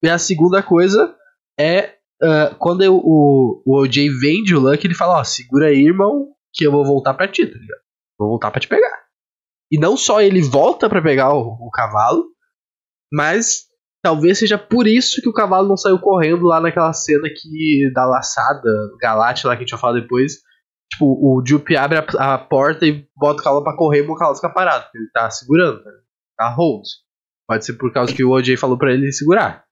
[0.04, 1.16] E a segunda coisa
[1.60, 5.86] é uh, quando eu, o, o OJ vende o Lucky, ele fala, ó, segura aí,
[5.86, 7.82] irmão, que eu vou voltar pra ti, tá ligado?
[8.18, 9.04] Vou voltar pra te pegar.
[9.72, 12.26] E não só ele volta para pegar o, o, cavalo,
[13.12, 13.64] mas
[14.04, 18.06] talvez seja por isso que o cavalo não saiu correndo lá naquela cena que da
[18.06, 18.70] laçada,
[19.02, 20.34] galate lá que a gente vai falar depois.
[20.92, 24.16] Tipo, o Jupe abre a, a, porta e bota o cavalo pra correr e o
[24.16, 25.92] cavalo fica parado, porque ele tá segurando, né?
[26.38, 26.84] tá hold.
[27.48, 29.66] Pode ser por causa que o OJ falou para ele segurar.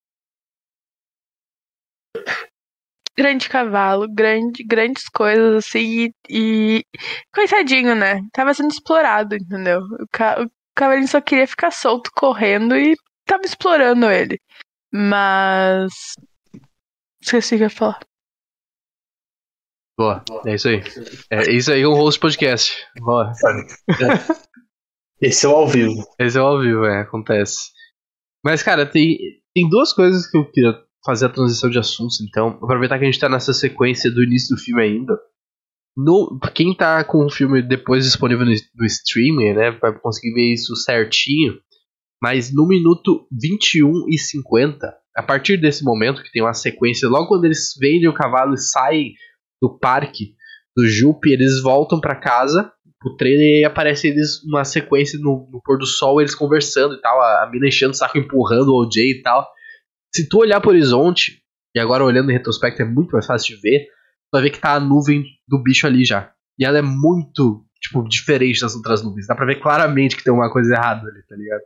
[3.22, 6.86] Grande cavalo, grande, grandes coisas, assim, e, e,
[7.34, 8.22] Coitadinho, né?
[8.34, 9.80] Tava sendo explorado, entendeu?
[9.80, 10.42] O, ca...
[10.42, 14.40] o cavalinho só queria ficar solto, correndo, e tava explorando ele.
[14.92, 15.94] Mas.
[17.22, 18.00] Esqueci o que eu ia falar.
[19.98, 20.82] Boa, é isso aí.
[21.30, 22.74] É isso aí, um host podcast.
[23.00, 23.32] Boa.
[25.22, 26.04] Esse é o ao vivo.
[26.18, 27.70] Esse é o ao vivo, é, acontece.
[28.44, 29.20] Mas, cara, tem,
[29.54, 30.74] tem duas coisas que eu queria
[31.06, 32.60] fazer a transição de assuntos, então.
[32.62, 35.18] Aproveitar que a gente tá nessa sequência do início do filme ainda.
[35.96, 40.54] No, quem tá com o filme depois disponível no, no streaming, né, vai conseguir ver
[40.54, 41.60] isso certinho.
[42.22, 47.28] Mas no minuto 21 e 50, a partir desse momento, que tem uma sequência, logo
[47.28, 49.14] quando eles vendem o cavalo e saem
[49.62, 50.36] do parque
[50.76, 52.72] do Jupe, eles voltam para casa,
[53.04, 57.02] o trailer e aparece eles uma sequência no, no, pôr do sol, eles conversando e
[57.02, 59.48] tal, a, a mina enchendo o saco, empurrando o OJ e tal.
[60.14, 61.42] Se tu olhar pro horizonte,
[61.76, 64.60] e agora olhando em retrospecto é muito mais fácil de ver, tu vai ver que
[64.60, 66.34] tá a nuvem do bicho ali já.
[66.60, 69.28] E ela é muito, tipo, diferente das outras nuvens.
[69.28, 71.62] Dá pra ver claramente que tem uma coisa errada ali, tá ligado?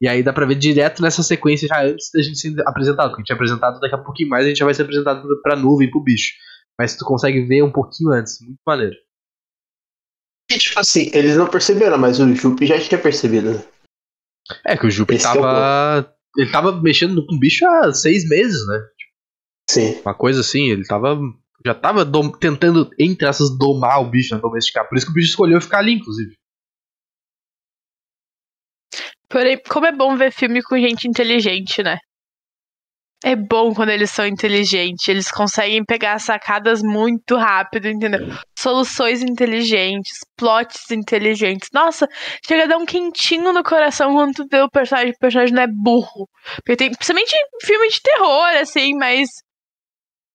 [0.00, 3.10] E aí dá pra ver direto nessa sequência já antes da gente ser apresentado.
[3.10, 5.26] Porque a gente é apresentado daqui a pouquinho mais, a gente já vai ser apresentado
[5.42, 6.34] pra nuvem, pro bicho.
[6.78, 8.40] Mas tu consegue ver um pouquinho antes.
[8.40, 8.94] Muito maneiro.
[10.50, 13.52] E, tipo assim, eles não perceberam, mas o Jupe já tinha percebido.
[13.52, 13.64] Né?
[14.64, 16.14] É que o Jupe Esse tava.
[16.36, 18.80] Ele tava mexendo com o bicho há seis meses, né?
[19.70, 20.00] Sim.
[20.00, 21.18] Uma coisa assim, ele tava.
[21.64, 22.06] Já tava
[22.38, 24.40] tentando, entre essas, domar o bicho, né?
[24.40, 24.88] Domesticar.
[24.88, 26.34] Por isso que o bicho escolheu ficar ali, inclusive.
[29.28, 31.98] Porém, como é bom ver filme com gente inteligente, né?
[33.24, 38.20] É bom quando eles são inteligentes, eles conseguem pegar sacadas muito rápido, entendeu?
[38.60, 41.68] Soluções inteligentes, plots inteligentes.
[41.72, 42.08] Nossa,
[42.44, 45.62] chega a dar um quentinho no coração quando tu vê o personagem, o personagem não
[45.62, 46.28] é burro.
[46.56, 49.28] Porque tem, principalmente filme de terror, assim, mas.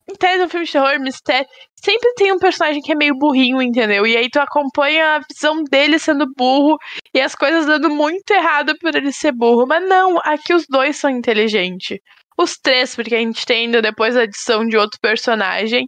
[0.10, 1.46] Em tese, um filme de terror, mistério.
[1.84, 4.06] Sempre tem um personagem que é meio burrinho, entendeu?
[4.08, 6.78] E aí tu acompanha a visão dele sendo burro
[7.14, 9.66] e as coisas dando muito errado por ele ser burro.
[9.68, 11.98] Mas não, aqui os dois são inteligentes.
[12.38, 15.88] os três, porque a gente tem ainda depois a adição de outro personagem.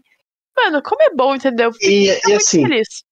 [0.56, 1.72] Mano, como é bom, entendeu?
[1.82, 3.04] E, e assim, feliz.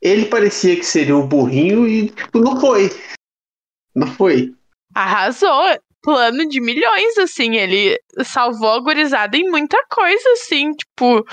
[0.00, 2.90] ele parecia que seria o burrinho e, tipo, não foi.
[3.94, 4.54] Não foi.
[4.94, 5.78] Arrasou.
[6.02, 7.56] Plano de milhões, assim.
[7.56, 11.26] Ele salvou a gurizada em muita coisa, assim, tipo,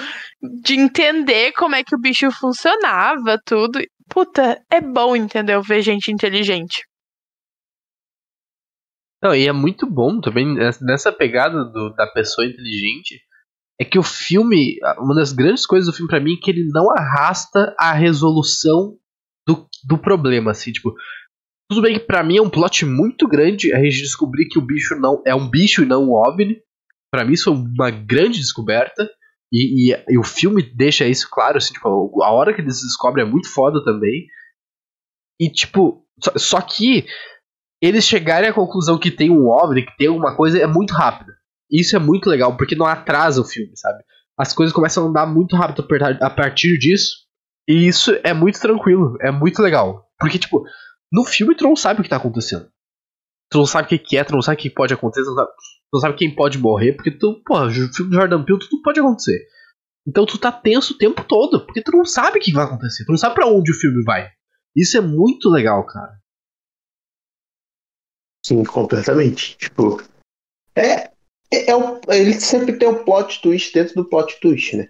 [0.64, 3.80] de entender como é que o bicho funcionava, tudo.
[4.10, 5.62] Puta, é bom, entendeu?
[5.62, 6.82] Ver gente inteligente.
[9.22, 13.22] Não, e é muito bom também nessa pegada do, da pessoa inteligente.
[13.84, 16.70] É que o filme, uma das grandes coisas do filme para mim é que ele
[16.72, 18.98] não arrasta a resolução
[19.46, 20.96] do, do problema, assim, tipo,
[21.70, 24.62] tudo bem que pra mim é um plot muito grande a gente descobrir que o
[24.62, 26.62] bicho não é um bicho e não um OVNI.
[27.12, 29.10] Pra mim isso é uma grande descoberta.
[29.52, 33.26] E, e, e, o filme deixa isso claro, assim, tipo, a hora que eles descobrem
[33.26, 34.28] é muito foda também.
[35.42, 37.06] E tipo, só, só que
[37.82, 41.34] eles chegarem à conclusão que tem um OVNI, que tem alguma coisa, é muito rápido.
[41.74, 44.04] Isso é muito legal, porque não atrasa o filme, sabe?
[44.38, 45.86] As coisas começam a andar muito rápido
[46.22, 47.24] a partir disso.
[47.68, 50.08] E isso é muito tranquilo, é muito legal.
[50.20, 50.64] Porque, tipo,
[51.12, 52.70] no filme tu não sabe o que tá acontecendo.
[53.50, 55.36] Tu não sabe o que, é, tu não sabe o que pode acontecer, tu não
[55.36, 58.60] sabe, tu não sabe quem pode morrer, porque tu, porra, o filme do Jordan Peele
[58.60, 59.48] tudo pode acontecer.
[60.08, 63.06] Então tu tá tenso o tempo todo, porque tu não sabe o que vai acontecer,
[63.06, 64.30] tu não sabe para onde o filme vai.
[64.76, 66.20] Isso é muito legal, cara.
[68.46, 69.56] Sim, completamente.
[69.58, 70.02] Tipo,
[70.76, 71.13] é,
[71.54, 74.90] é, é o, ele sempre tem um plot twist dentro do plot twist, né?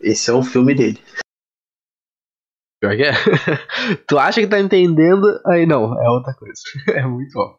[0.00, 1.00] Esse é o filme dele.
[2.80, 3.12] Pior que é.
[4.08, 6.60] tu acha que tá entendendo, aí não, é outra coisa.
[6.98, 7.56] É muito bom.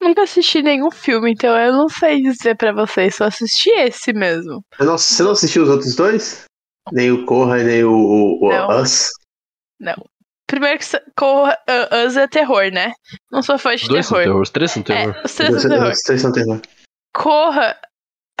[0.00, 4.64] Nunca assisti nenhum filme, então eu não sei dizer para vocês, só assisti esse mesmo.
[4.78, 6.44] Não, você não assistiu os outros dois?
[6.90, 8.80] Nem o Corra, nem o, o, não.
[8.80, 9.10] Us?
[9.78, 9.96] Não.
[10.46, 12.92] Primeiro que Corra, uh, Us é terror, né?
[13.30, 14.22] Não sou fã de os dois terror.
[14.22, 14.40] São terror.
[14.40, 15.14] Os três são terror.
[15.14, 15.90] É, os três são terror.
[15.90, 16.60] Os três são terror.
[17.14, 17.78] Corra,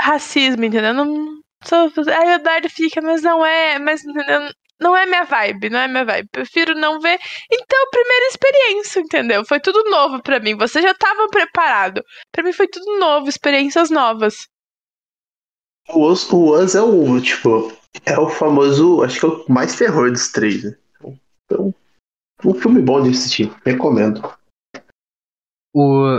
[0.00, 0.94] racismo, entendeu?
[0.94, 1.90] Não sou.
[2.08, 3.78] Aí o Dardo fica, mas não é.
[3.78, 4.50] Mas entendeu?
[4.80, 6.28] não é minha vibe, não é minha vibe.
[6.32, 7.18] Prefiro não ver.
[7.52, 9.44] Então, primeira experiência, entendeu?
[9.44, 10.56] Foi tudo novo para mim.
[10.56, 12.02] Você já estava preparado.
[12.32, 14.48] Para mim foi tudo novo, experiências novas.
[15.90, 17.72] O Us, o é o, tipo,
[18.06, 20.76] é o famoso, acho que é o mais terror dos três, né?
[21.44, 21.74] Então,
[22.44, 24.22] um filme bom de assistir, recomendo.
[25.74, 26.16] O,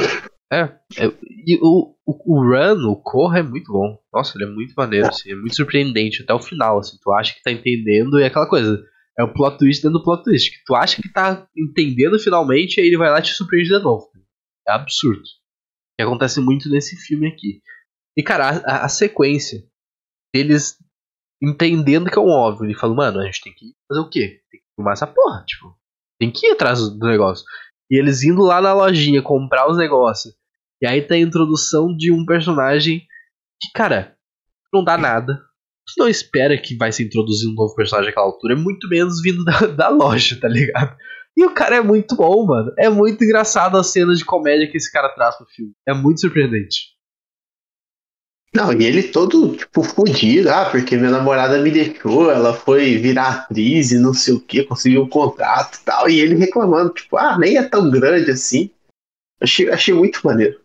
[0.51, 0.63] é,
[0.97, 3.97] é e o, o, o, Run, o Corra é muito bom.
[4.13, 7.33] Nossa, ele é muito maneiro, assim, é muito surpreendente até o final, assim, tu acha
[7.33, 8.83] que tá entendendo e é aquela coisa,
[9.17, 12.77] é o plot twist dentro do plot twist, que tu acha que tá entendendo finalmente
[12.77, 14.09] e aí ele vai lá e te surpreende de novo.
[14.67, 15.23] É absurdo.
[15.97, 17.61] Que acontece muito nesse filme aqui.
[18.17, 19.63] E cara, a, a sequência
[20.33, 20.77] deles
[21.41, 24.41] entendendo que é um óbvio, ele fala, mano, a gente tem que fazer o quê?
[24.51, 25.75] Tem que filmar essa porra, tipo,
[26.19, 27.43] tem que ir atrás do negócio.
[27.89, 30.33] E eles indo lá na lojinha comprar os negócios
[30.81, 33.01] e aí tem a introdução de um personagem
[33.61, 34.15] que, cara,
[34.73, 35.41] não dá nada.
[35.87, 39.21] Você não espera que vai ser introduzido um novo personagem naquela altura, é muito menos
[39.21, 40.95] vindo da, da loja, tá ligado?
[41.35, 42.73] E o cara é muito bom, mano.
[42.77, 45.73] É muito engraçado as cenas de comédia que esse cara traz pro filme.
[45.87, 46.91] É muito surpreendente.
[48.53, 50.49] Não, e ele todo, tipo, fudido.
[50.49, 54.63] Ah, porque minha namorada me deixou, ela foi virar atriz e não sei o que,
[54.63, 56.09] conseguiu um contrato e tal.
[56.09, 58.69] E ele reclamando, tipo, ah, nem é tão grande assim.
[59.41, 60.60] Achei, achei muito maneiro.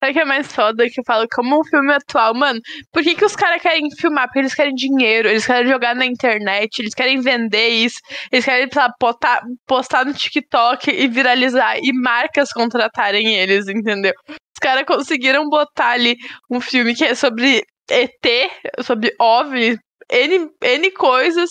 [0.00, 0.88] Sabe o que é mais foda?
[0.88, 2.60] Que eu falo, como um filme atual, mano,
[2.92, 4.26] por que, que os caras querem filmar?
[4.26, 7.98] Porque eles querem dinheiro, eles querem jogar na internet, eles querem vender isso,
[8.30, 14.12] eles querem lá, postar, postar no TikTok e viralizar, e marcas contratarem eles, entendeu?
[14.28, 16.16] Os caras conseguiram botar ali
[16.48, 18.50] um filme que é sobre ET,
[18.84, 19.78] sobre OVNI,
[20.10, 21.50] N, N coisas,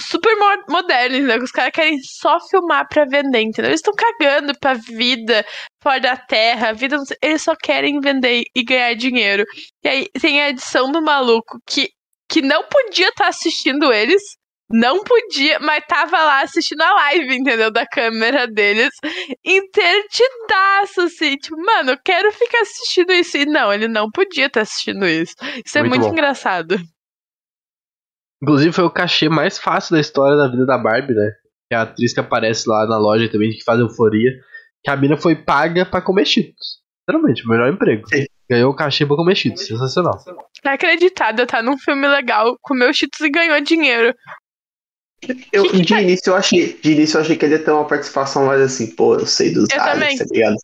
[0.00, 0.34] super
[0.68, 1.36] modernos, né?
[1.38, 3.70] Os caras querem só filmar pra vender, entendeu?
[3.70, 5.44] Eles estão cagando pra vida
[5.82, 9.44] fora da terra, vida, eles só querem vender e ganhar dinheiro.
[9.84, 11.88] E aí tem a edição do maluco que,
[12.28, 14.22] que não podia estar tá assistindo eles,
[14.70, 17.70] não podia, mas tava lá assistindo a live, entendeu?
[17.70, 18.90] Da câmera deles,
[19.44, 23.36] intertidaço, assim, tipo, mano, eu quero ficar assistindo isso.
[23.36, 25.34] E não, ele não podia estar tá assistindo isso.
[25.64, 26.76] Isso é muito, muito engraçado.
[28.44, 31.32] Inclusive foi o cachê mais fácil da história da vida da Barbie, né?
[31.66, 34.30] Que é a atriz que aparece lá na loja também, que faz euforia.
[34.82, 36.82] Que a mina foi paga pra comer cheetos.
[37.08, 38.06] Literalmente, o melhor emprego.
[38.06, 38.26] Sim.
[38.50, 39.66] Ganhou o cachê pra comer cheetos.
[39.66, 40.22] Sensacional.
[40.62, 44.14] Acreditada, tá num filme legal, comeu cheetos e ganhou dinheiro.
[45.50, 46.02] Eu, de, tá...
[46.02, 48.94] início eu achei, de início eu achei que ele ia ter uma participação mais assim,
[48.94, 50.56] pô, eu sei dos eu aliens, tá ligado?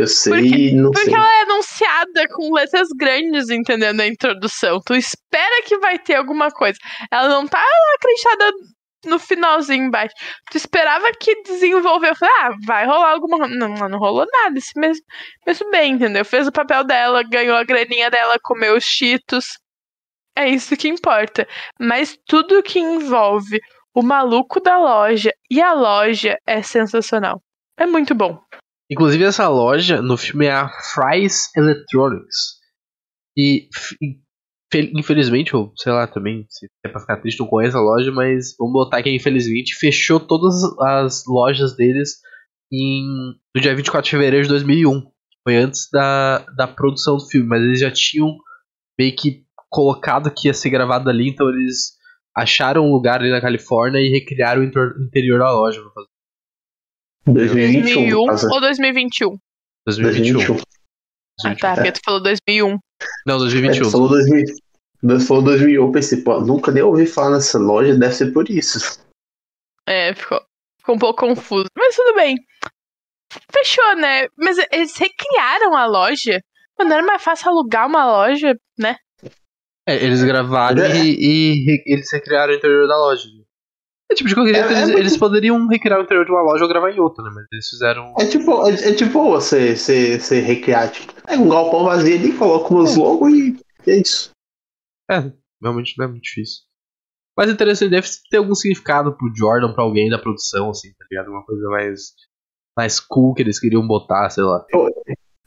[0.00, 1.14] Eu sei, porque, não porque sei.
[1.14, 4.80] ela é anunciada com letras grandes, entendendo a introdução.
[4.84, 6.78] Tu espera que vai ter alguma coisa.
[7.10, 7.62] Ela não tá
[7.96, 8.50] acreditada
[9.04, 10.14] no finalzinho embaixo.
[10.50, 12.10] Tu esperava que desenvolveu.
[12.10, 13.46] Eu falei, ah, vai rolar alguma.
[13.46, 14.58] Não, não rolou nada.
[14.58, 15.04] Esse mesmo,
[15.46, 16.24] mesmo bem, entendeu?
[16.24, 19.58] Fez o papel dela, ganhou a graninha dela, comeu os cheetos.
[20.34, 21.46] É isso que importa.
[21.78, 23.60] Mas tudo que envolve
[23.94, 27.42] o maluco da loja e a loja é sensacional.
[27.76, 28.40] É muito bom.
[28.90, 32.58] Inclusive, essa loja no filme é a Fry's Electronics.
[33.36, 33.68] E,
[34.72, 38.54] infelizmente, ou sei lá também, se é pra ficar triste, não conheço a loja, mas
[38.58, 42.16] vamos botar que infelizmente fechou todas as lojas deles
[42.72, 45.02] em, no dia 24 de fevereiro de 2001.
[45.42, 48.36] Foi antes da, da produção do filme, mas eles já tinham
[48.98, 51.92] meio que colocado que ia ser gravado ali, então eles
[52.36, 55.80] acharam um lugar ali na Califórnia e recriaram o interior da loja.
[57.26, 59.38] 2021 ou 2021?
[59.86, 60.32] 2021.
[60.32, 60.62] 2021.
[61.44, 62.78] Ah, tá, porque tu falou 2001.
[63.26, 63.82] Não, 2021.
[63.82, 64.44] É, tu falou, 2000,
[65.02, 68.48] tu falou 2001, eu pensei, pô, nunca nem ouvi falar nessa loja, deve ser por
[68.50, 69.00] isso.
[69.86, 70.40] É, ficou,
[70.78, 71.66] ficou um pouco confuso.
[71.76, 72.36] Mas tudo bem.
[73.52, 74.26] Fechou, né?
[74.36, 76.42] Mas eles recriaram a loja?
[76.78, 78.96] Não era mais fácil alugar uma loja, né?
[79.86, 80.96] É, eles gravaram é.
[80.96, 83.24] e, e, eles recriaram o interior da loja.
[84.10, 86.42] É tipo, de qualquer jeito, é, eles, é eles, poderiam recriar o interior de uma
[86.42, 87.30] loja ou gravar em outra, né?
[87.32, 88.12] Mas eles fizeram.
[88.18, 92.36] É tipo, é, é tipo você, você, você recriar, tipo, é um galpão vazio ali,
[92.36, 92.98] coloca umas é.
[92.98, 94.30] logos e é isso.
[95.08, 96.62] É, realmente não é muito difícil.
[97.38, 101.30] Mas interessante, deve ter algum significado pro Jordan, pra alguém da produção, assim, tá ligado?
[101.30, 102.12] Uma coisa mais,
[102.76, 104.66] mais cool que eles queriam botar, sei lá.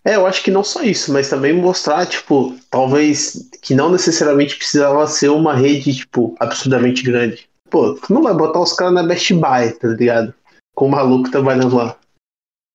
[0.05, 4.55] É, eu acho que não só isso, mas também mostrar, tipo, talvez que não necessariamente
[4.55, 7.47] precisava ser uma rede, tipo, absurdamente grande.
[7.73, 10.31] Pô, tu não vai botar os caras na Best Buy, tá ligado?
[10.75, 11.97] Com o maluco trabalhando lá.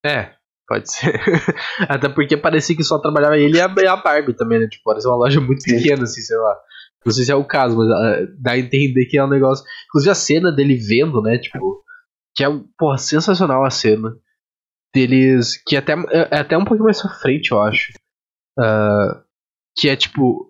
[0.04, 0.34] É,
[0.66, 1.14] pode ser.
[1.88, 4.66] Até porque parecia que só trabalhava ele e a Barbie também, né?
[4.66, 6.58] Tipo, parece uma loja muito pequena, assim, sei lá.
[7.06, 9.64] Não sei se é o caso, mas uh, dá a entender que é um negócio.
[9.87, 11.38] Inclusive a cena dele vendo, né?
[11.38, 11.80] Tipo,
[12.34, 14.16] que é, porra, sensacional a cena.
[14.92, 15.62] Deles.
[15.64, 17.92] Que é até, é, é até um pouquinho mais pra frente, eu acho.
[18.58, 19.22] Uh,
[19.76, 20.47] que é tipo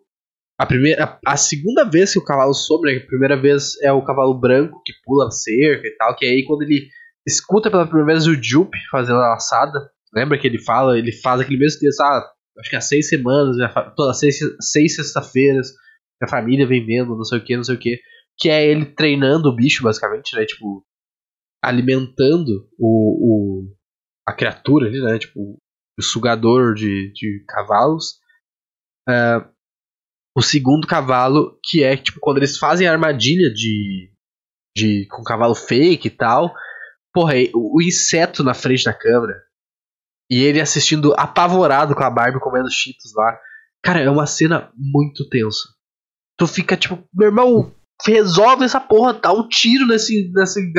[0.59, 4.05] a, primeira, a, segunda vez que o cavalo sobe, né, a primeira vez é o
[4.05, 6.89] cavalo branco que pula cerca e tal, que aí quando ele
[7.27, 11.41] escuta pela primeira vez o Jupe fazendo a laçada, lembra que ele fala, ele faz
[11.41, 13.57] aquele mesmo texto, ah, acho que há seis semanas,
[13.97, 15.69] todas seis, seis sexta-feiras,
[16.21, 18.01] a família vem vendo, não sei o que, não sei o que,
[18.37, 20.85] que é ele treinando o bicho, basicamente, né, tipo,
[21.63, 23.77] alimentando o, o
[24.27, 25.57] a criatura ali, né, tipo,
[25.97, 28.19] o sugador de, de cavalos,
[29.09, 29.58] uh,
[30.37, 34.13] o segundo cavalo, que é tipo quando eles fazem a armadilha de,
[34.77, 36.55] de com cavalo fake e tal.
[37.13, 39.35] Porra, o, o inseto na frente da câmera.
[40.31, 43.39] E ele assistindo apavorado com a Barbie comendo cheetos lá.
[43.83, 45.69] Cara, é uma cena muito tensa.
[46.37, 50.73] Tu fica tipo, meu irmão, resolve essa porra, dá um tiro nesse, nesse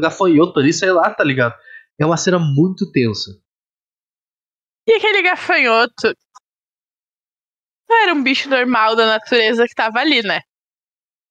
[0.00, 1.54] gafanhoto ali, sei lá, tá ligado?
[2.00, 3.30] É uma cena muito tensa.
[4.88, 6.14] E aquele gafanhoto
[7.92, 10.40] não era um bicho normal da natureza que tava ali, né?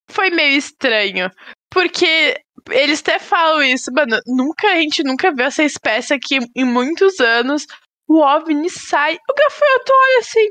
[0.08, 1.30] Foi meio estranho.
[1.70, 2.36] Porque
[2.70, 4.18] eles até falam isso, mano.
[4.26, 7.66] Nunca, a gente nunca viu essa espécie aqui em muitos anos.
[8.06, 9.14] O OVNI sai.
[9.14, 10.48] O gafanhoto olha assim.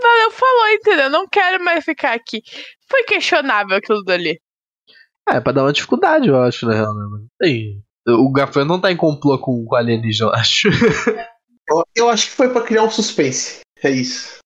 [0.00, 1.10] Valeu, falou, entendeu?
[1.10, 2.42] Não quero mais ficar aqui.
[2.88, 4.40] Foi questionável aquilo dali.
[5.28, 6.82] É, pra dar uma dificuldade, eu acho, né?
[7.38, 7.82] Tem.
[8.08, 10.68] O gafanhoto não tá em complô com o alienígena, eu acho.
[11.96, 13.60] eu acho que foi para criar um suspense.
[13.82, 14.38] É isso.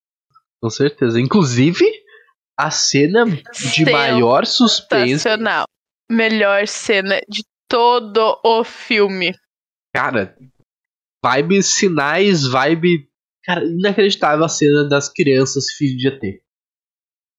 [0.63, 1.21] Com certeza.
[1.21, 1.85] Inclusive,
[2.59, 5.27] a cena de maior suspense.
[6.11, 9.35] Melhor cena de todo o filme.
[9.95, 10.37] Cara,
[11.25, 13.09] vibe sinais, vibe.
[13.45, 16.43] Cara, inacreditável a cena das crianças filhos de ET.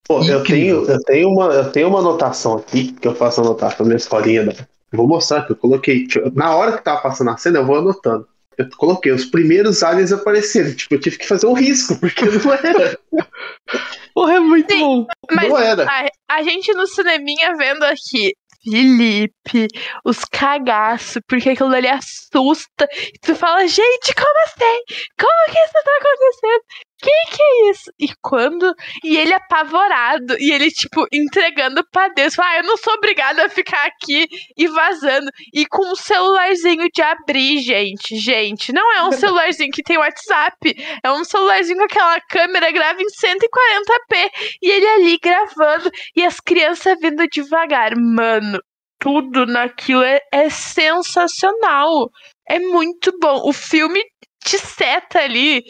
[0.08, 3.76] Pô, eu tenho, eu, tenho uma, eu tenho uma anotação aqui que eu faço anotar
[3.76, 4.46] pra minha escolinha.
[4.46, 4.54] Da...
[4.92, 6.08] Vou mostrar que eu coloquei.
[6.34, 8.28] Na hora que tava passando a cena, eu vou anotando
[8.58, 10.74] eu coloquei, os primeiros aliens apareceram.
[10.74, 13.00] Tipo, eu tive que fazer um risco, porque não era.
[14.14, 15.08] Porra, é muito Sim, bom.
[15.32, 15.86] Mas não era.
[15.90, 18.34] A, a gente no cineminha vendo aqui.
[18.64, 19.68] Felipe,
[20.06, 22.88] os cagaços, porque aquilo ali assusta.
[22.94, 24.84] E tu fala, gente, como assim?
[25.20, 26.64] Como que isso tá acontecendo?
[27.02, 27.92] Que que é isso?
[28.00, 28.74] E quando.
[29.04, 30.38] E ele apavorado.
[30.40, 32.36] E ele, tipo, entregando pra Deus.
[32.36, 35.30] Fala, ah, eu não sou obrigado a ficar aqui e vazando.
[35.54, 38.18] E com um celularzinho de abrir, gente.
[38.18, 40.58] Gente, não é um celularzinho que tem WhatsApp.
[41.04, 44.30] É um celularzinho com aquela câmera grava em 140p.
[44.62, 45.90] E ele ali gravando.
[46.16, 47.94] E as crianças vindo devagar.
[47.98, 48.60] Mano,
[49.00, 52.10] tudo naquilo é, é sensacional.
[52.48, 53.42] É muito bom.
[53.48, 54.00] O filme
[54.44, 55.64] te seta ali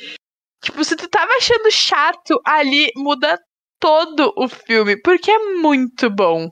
[0.61, 3.39] Tipo, se tu tava achando chato, ali muda
[3.79, 6.49] todo o filme, porque é muito bom.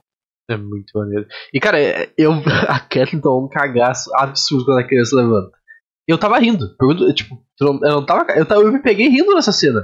[0.50, 1.26] É muito maneiro.
[1.54, 1.78] E, cara,
[2.18, 2.32] eu,
[2.68, 5.56] a Kathleen tomou um cagaço absurdo quando a criança levanta.
[6.08, 6.76] Eu tava rindo.
[6.76, 8.32] Pergunto, tipo, eu não tava.
[8.32, 9.80] Eu, tava, eu me peguei rindo nessa cena.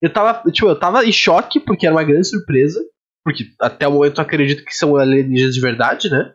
[0.00, 2.80] Eu tava, tipo, eu tava em choque porque era uma grande surpresa.
[3.22, 6.32] Porque até o momento eu acredito que são alienígenas de verdade, né?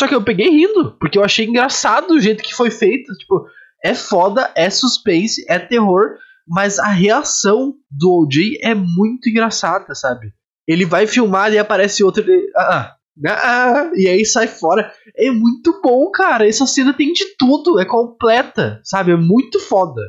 [0.00, 3.12] Só que eu peguei rindo, porque eu achei engraçado o jeito que foi feito.
[3.18, 3.46] Tipo,
[3.84, 6.16] é foda, é suspense, é terror,
[6.46, 10.32] mas a reação do OJ é muito engraçada, sabe?
[10.66, 12.22] Ele vai filmar e aparece outro.
[12.22, 14.92] Ele, ah, ah, ah, e aí sai fora.
[15.16, 16.48] É muito bom, cara.
[16.48, 19.12] Essa cena tem de tudo, é completa, sabe?
[19.12, 20.02] É muito foda.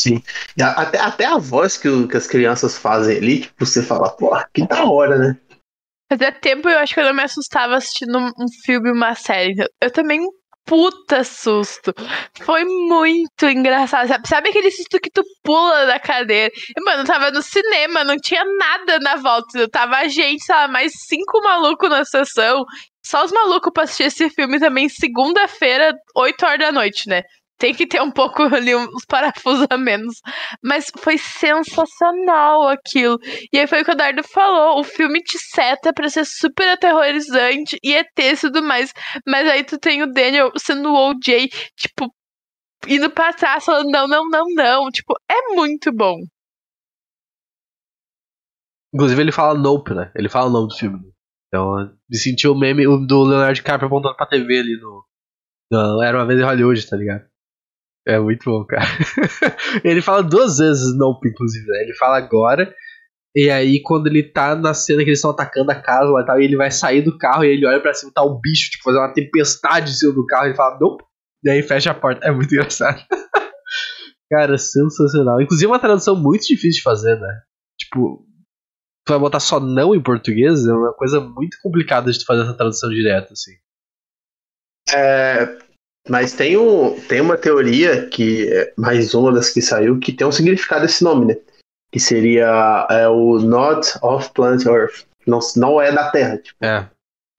[0.00, 0.22] Sim.
[0.60, 4.30] Até, até a voz que, o, que as crianças fazem ali, tipo, você fala, pô,
[4.52, 5.40] que da hora, né?
[6.10, 9.54] Fazia tempo eu acho que eu não me assustava assistindo um filme, uma série.
[9.80, 10.20] Eu também
[10.64, 11.92] puta susto.
[12.42, 14.08] Foi muito engraçado.
[14.08, 16.52] Sabe, sabe aquele susto que tu pula da cadeira?
[16.84, 19.58] Mano, eu tava no cinema, não tinha nada na volta.
[19.58, 22.64] Eu tava a gente, sei lá, mais cinco malucos na sessão.
[23.04, 27.22] Só os malucos pra assistir esse filme também, segunda-feira, 8 horas da noite, né?
[27.58, 30.20] Tem que ter um pouco ali, uns parafusos a menos.
[30.62, 33.18] Mas foi sensacional aquilo.
[33.52, 36.68] E aí foi o que o Dardo falou: o filme te seta pra ser super
[36.70, 38.92] aterrorizante e ET e tudo mais.
[39.26, 42.12] Mas aí tu tem o Daniel sendo o OJ, tipo,
[42.88, 44.90] indo pra trás, falando: não, não, não, não.
[44.90, 46.16] Tipo, é muito bom.
[48.94, 50.12] Inclusive ele fala Nope, né?
[50.14, 51.00] Ele fala o nome do filme.
[51.48, 51.74] Então,
[52.08, 55.04] me sentiu o meme do Leonardo DiCaprio apontando pra TV ali no
[56.02, 57.31] Era uma vez em Hollywood, tá ligado?
[58.06, 58.84] É muito bom, cara.
[59.84, 61.82] ele fala duas vezes Nope, inclusive, né?
[61.82, 62.74] Ele fala agora.
[63.34, 66.26] E aí, quando ele tá na cena que eles estão atacando a casa lá e
[66.26, 68.70] tal, e ele vai sair do carro e ele olha pra cima tá o bicho,
[68.70, 70.46] tipo, fazendo uma tempestade em cima do carro.
[70.46, 71.04] Ele fala, Nope.
[71.44, 72.26] E aí fecha a porta.
[72.26, 73.00] É muito engraçado.
[74.30, 75.40] cara, sensacional.
[75.40, 77.42] Inclusive, uma tradução muito difícil de fazer, né?
[77.78, 78.24] Tipo,
[79.04, 82.42] tu vai botar só não em português, é uma coisa muito complicada de tu fazer
[82.42, 83.52] essa tradução direta, assim.
[84.94, 85.58] É,
[86.08, 90.26] mas tem, um, tem uma teoria, que é mais uma das que saiu, que tem
[90.26, 91.36] um significado esse nome, né?
[91.92, 95.06] Que seria é, o Not of Planet Earth.
[95.26, 96.38] Não, não é da Terra.
[96.38, 96.90] Tipo, é.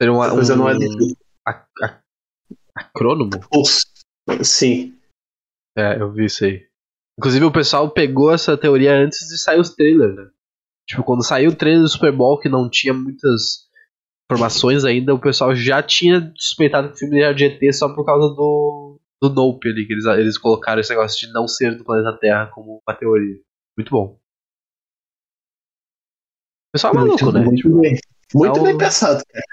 [0.01, 1.16] Seria uma, coisa um, não é de...
[1.45, 1.66] ac
[2.76, 3.32] acrônomo?
[4.43, 4.97] Sim.
[5.78, 6.66] É, eu vi isso aí.
[7.18, 10.30] Inclusive o pessoal pegou essa teoria antes de sair os trailers, né?
[10.88, 13.68] Tipo, quando saiu o trailer do Super Bowl, que não tinha muitas
[14.32, 18.06] informações ainda, o pessoal já tinha suspeitado que o filme era de ET só por
[18.06, 21.84] causa do, do Nope ali, que eles, eles colocaram esse negócio de não ser do
[21.84, 23.36] planeta Terra como uma teoria.
[23.78, 24.18] Muito bom.
[26.70, 27.46] O pessoal é maluco, muito, né?
[27.46, 27.98] Muito bem,
[28.34, 29.46] muito Dá bem um- pensado, cara.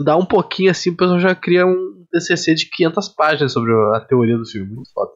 [0.00, 4.00] Dá um pouquinho assim, o pessoal já cria um TCC de 500 páginas sobre a
[4.00, 4.72] teoria do filme.
[4.76, 5.10] Muito foda.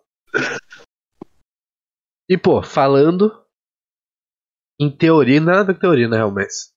[2.29, 3.31] E, pô, falando
[4.81, 6.73] em teoria, é nada com teoria, na real, mas.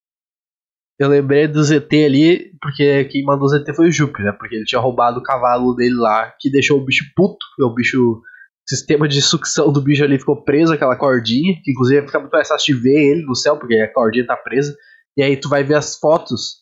[0.98, 4.32] Eu lembrei do ZT ali, porque quem mandou o ZT foi o Jupe, né?
[4.32, 7.74] Porque ele tinha roubado o cavalo dele lá, que deixou o bicho puto, porque o
[7.74, 8.22] bicho.
[8.68, 12.32] O sistema de sucção do bicho ali ficou preso, aquela cordinha, que inclusive fica muito
[12.32, 14.76] mais fácil de ver ele no céu, porque a cordinha tá presa.
[15.16, 16.56] E aí tu vai ver as fotos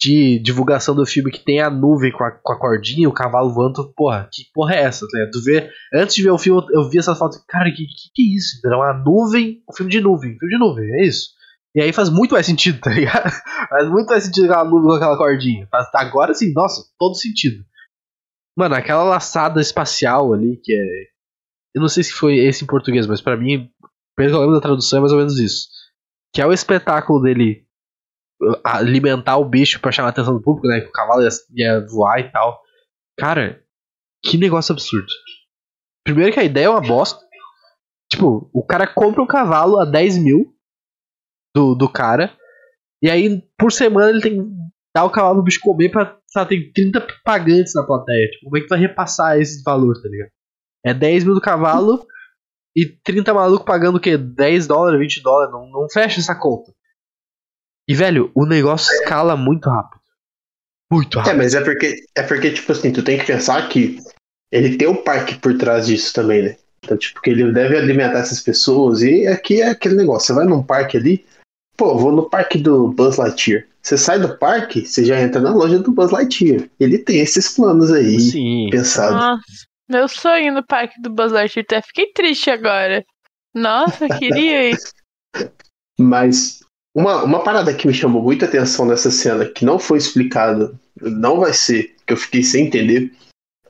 [0.00, 3.52] de divulgação do filme que tem a nuvem com a, com a cordinha, o cavalo
[3.52, 5.04] voando, porra, que porra é essa?
[5.12, 5.32] ligado?
[5.32, 8.22] Tu vê, antes de ver o filme, eu vi essas fotos, cara, que, que, que
[8.22, 8.60] é isso?
[8.64, 11.30] Era uma nuvem, um filme de nuvem, filme de nuvem, é isso.
[11.74, 13.30] E aí faz muito mais sentido, tá ligado?
[13.68, 15.68] Faz muito mais sentido aquela nuvem com aquela cordinha.
[15.70, 17.62] Faz, agora sim, nossa, todo sentido.
[18.56, 21.18] Mano, aquela laçada espacial ali, que é.
[21.74, 23.70] Eu não sei se foi esse em português, mas pra mim,
[24.16, 25.68] pelo que eu lembro da tradução, é mais ou menos isso.
[26.34, 27.66] Que é o espetáculo dele
[28.42, 30.80] uh, alimentar o bicho pra chamar a atenção do público, né?
[30.80, 32.58] Que o cavalo ia, ia voar e tal.
[33.18, 33.62] Cara,
[34.24, 35.06] que negócio absurdo.
[36.04, 37.20] Primeiro que a ideia é uma bosta.
[38.10, 40.57] Tipo, o cara compra um cavalo a 10 mil
[41.54, 42.32] do, do cara.
[43.02, 44.50] E aí, por semana, ele tem que
[44.94, 46.16] dar o cavalo pro bicho comer pra.
[46.26, 48.28] Sabe, tem 30 pagantes na plateia.
[48.30, 50.30] Tipo, como é que tu vai repassar esse valor, tá ligado?
[50.84, 52.06] É 10 mil do cavalo
[52.76, 54.16] e 30 maluco pagando o quê?
[54.16, 55.52] 10 dólares, 20 dólares.
[55.52, 56.72] Não, não fecha essa conta.
[57.88, 60.00] E, velho, o negócio escala muito rápido.
[60.92, 61.38] Muito É, rápido.
[61.38, 63.98] mas é porque, é porque, tipo assim, tu tem que pensar que
[64.52, 66.56] ele tem um parque por trás disso também, né?
[66.84, 69.02] Então, tipo, que ele deve alimentar essas pessoas.
[69.02, 71.24] E aqui é aquele negócio, você vai num parque ali,
[71.78, 73.64] pô, vou no parque do Buzz Lightyear.
[73.80, 76.68] Você sai do parque, você já entra na loja do Buzz Lightyear.
[76.78, 78.68] Ele tem esses planos aí Sim.
[78.70, 79.14] pensados.
[79.14, 79.42] Nossa,
[79.88, 81.64] meu sonho no parque do Buzz Lightyear.
[81.64, 83.06] Até fiquei triste agora.
[83.54, 84.76] Nossa, eu queria ir.
[85.98, 86.60] Mas
[86.94, 91.40] uma, uma parada que me chamou muita atenção nessa cena, que não foi explicado, não
[91.40, 93.14] vai ser, que eu fiquei sem entender,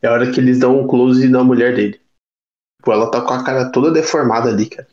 [0.01, 2.01] é a hora que eles dão um close na mulher dele.
[2.83, 4.89] Pô, ela tá com a cara toda deformada ali, cara.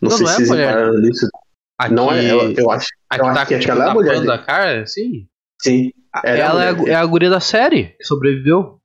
[0.00, 1.28] Não, Não, sei não é se vocês repararam nisso.
[1.78, 2.86] Aqui, Não é ela, eu acho.
[3.10, 4.30] aqui eu acho tá, que tipo, aquela é a mulher dele.
[4.32, 5.26] a cara, sim.
[5.60, 5.90] Sim.
[6.22, 8.78] Ela é a é a, é a guria da série que sobreviveu.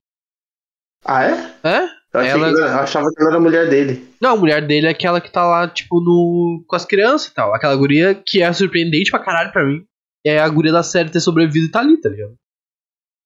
[1.05, 1.31] Ah, é?
[1.63, 1.99] É?
[2.11, 2.23] Eu, Ela-
[2.53, 4.09] que ela- eu achava que ela era a mulher dele.
[4.19, 6.63] Não, a mulher dele é aquela que tá lá, tipo, no.
[6.67, 7.53] com as crianças e tal.
[7.53, 9.85] Aquela guria que é surpreendente pra caralho pra mim.
[10.25, 12.35] É a guria da série ter sobrevivido e tá ali, tá ligado?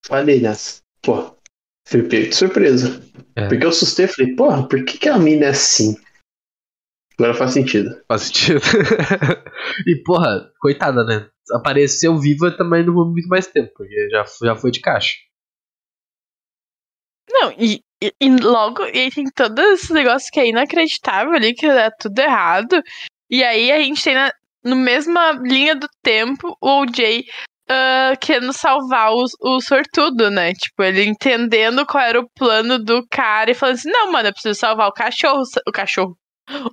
[0.06, 0.82] Falei nessa.
[1.02, 1.36] Pô,
[1.88, 3.02] fui pego de surpresa.
[3.36, 3.48] É.
[3.48, 5.96] Porque eu assustei e falei, porra, por que, que a mina é assim?
[7.18, 7.90] Agora faz sentido.
[8.08, 8.62] Faz sentido.
[9.88, 11.28] e, porra, coitada, né?
[11.52, 15.16] Apareceu viva também não por muito mais tempo, porque já, já foi de caixa.
[17.30, 21.54] Não, e, e, e logo, e aí tem todo esse negócio que é inacreditável ali,
[21.54, 22.82] que dá tudo errado.
[23.30, 24.32] E aí a gente tem na
[24.64, 27.26] no mesma linha do tempo o OJ
[27.70, 30.54] ah, querendo salvar o, o sortudo, né?
[30.54, 34.34] Tipo, ele entendendo qual era o plano do cara e falando assim: não, mano, eu
[34.34, 36.18] preciso salvar o cachorro, o cachorro,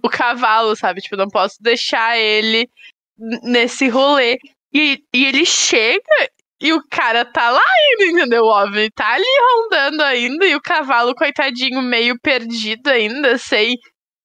[0.02, 1.00] o cavalo, sabe?
[1.00, 2.68] Tipo, não posso deixar ele
[3.42, 4.38] nesse rolê.
[4.72, 8.44] E, e ele chega e o cara tá lá ainda, entendeu?
[8.44, 13.74] O OVNI tá ali rondando ainda e o cavalo, coitadinho, meio perdido ainda, sei.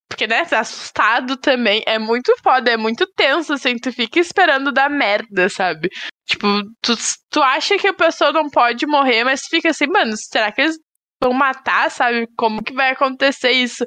[0.10, 1.82] Porque, né, tá assustado também.
[1.88, 5.90] É muito foda, é muito tenso, assim, tu fica esperando dar merda, sabe?
[6.28, 6.48] Tipo,
[6.82, 6.96] tu,
[7.30, 10.78] tu acha que a pessoa não pode morrer, mas fica assim, mano, será que eles
[11.26, 12.28] vão matar, sabe?
[12.38, 13.86] Como que vai acontecer isso?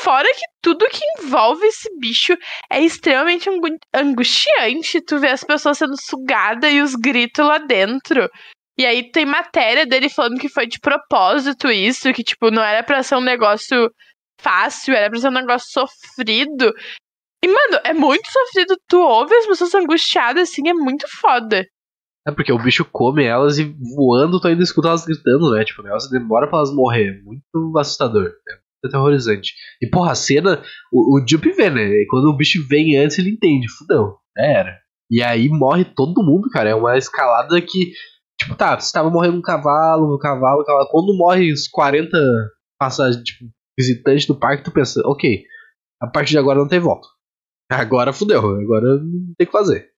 [0.00, 2.34] Fora que tudo que envolve esse bicho
[2.70, 5.00] é extremamente angu- angustiante.
[5.02, 8.28] Tu vê as pessoas sendo sugadas e os gritos lá dentro.
[8.78, 12.82] E aí tem matéria dele falando que foi de propósito isso, que, tipo, não era
[12.82, 13.90] pra ser um negócio
[14.40, 16.72] fácil, era pra ser um negócio sofrido.
[17.44, 18.76] E, mano, é muito sofrido.
[18.88, 21.66] Tu ouve as pessoas angustiadas assim, é muito foda.
[22.28, 25.64] É porque o bicho come elas e voando, tu ainda escuta elas gritando, né?
[25.64, 27.18] Tipo, o negócio demora pra elas morrer.
[27.18, 28.26] É Muito assustador.
[28.26, 29.54] É muito aterrorizante.
[29.80, 30.62] E, porra, a cena.
[30.92, 31.86] O, o Jupe vê, né?
[31.86, 33.66] E quando o bicho vem antes, ele entende.
[33.70, 34.18] Fudeu.
[34.36, 34.78] Já era.
[35.10, 36.68] E aí morre todo mundo, cara.
[36.68, 37.92] É uma escalada que.
[38.38, 40.88] Tipo, tá, você tava morrendo um cavalo, um cavalo, um cavalo.
[40.90, 42.18] Quando morre os 40
[42.78, 45.44] passagem, tipo, visitantes do parque, tu pensa, ok,
[46.00, 47.08] a partir de agora não tem volta.
[47.70, 49.88] Agora fudeu, agora não tem o que fazer.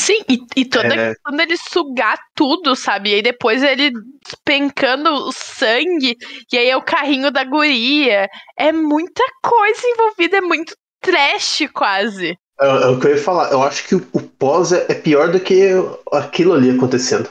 [0.00, 1.10] Sim, e, e toda É.
[1.10, 3.10] a questão dele sugar tudo, sabe?
[3.10, 3.92] E aí depois ele
[4.24, 6.16] despencando o sangue,
[6.50, 8.26] e aí é o carrinho da guria.
[8.58, 12.34] É muita coisa envolvida, é muito trash quase.
[12.58, 13.52] É, é o que eu ia falar.
[13.52, 15.70] Eu acho que o, o pós é, é pior do que
[16.12, 17.28] aquilo ali acontecendo.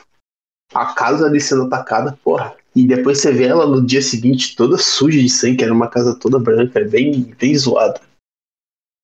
[0.74, 2.54] A casa ali sendo atacada, porra.
[2.76, 5.88] E depois você vê ela no dia seguinte toda suja de sangue, que era uma
[5.88, 8.00] casa toda branca, é bem, bem zoado.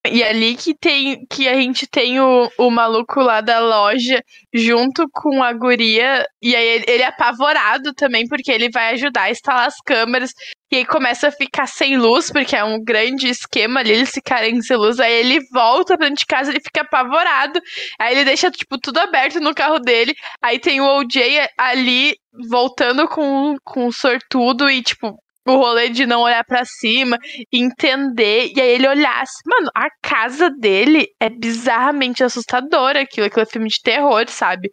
[0.07, 5.07] E ali que tem que a gente tem o, o maluco lá da loja junto
[5.11, 6.25] com a guria.
[6.41, 10.31] E aí ele, ele é apavorado também, porque ele vai ajudar a instalar as câmeras.
[10.71, 14.61] E aí começa a ficar sem luz, porque é um grande esquema ali, eles ficarem
[14.61, 14.99] sem luz.
[14.99, 17.59] Aí ele volta pra dentro de casa, ele fica apavorado.
[17.99, 20.15] Aí ele deixa, tipo, tudo aberto no carro dele.
[20.41, 22.15] Aí tem o OJ ali
[22.49, 25.17] voltando com, com o sortudo e, tipo,
[25.47, 27.17] o rolê de não olhar pra cima,
[27.51, 28.51] entender.
[28.55, 29.41] E aí ele olhasse.
[29.45, 33.27] Mano, a casa dele é bizarramente assustadora aquilo.
[33.27, 34.71] Aquilo é filme de terror, sabe?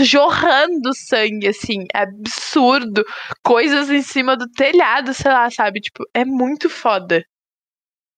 [0.00, 1.86] Jorrando sangue, assim.
[1.94, 3.04] É absurdo.
[3.42, 5.80] Coisas em cima do telhado, sei lá, sabe?
[5.80, 7.24] Tipo, é muito foda.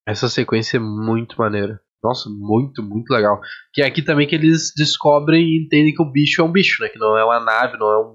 [0.07, 1.80] Essa sequência é muito maneira.
[2.03, 3.40] Nossa, muito, muito legal.
[3.72, 6.82] Que é aqui também que eles descobrem e entendem que o bicho é um bicho,
[6.82, 6.90] né?
[6.90, 8.12] Que não é uma nave, não é um,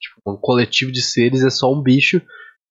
[0.00, 2.20] tipo, um coletivo de seres, é só um bicho.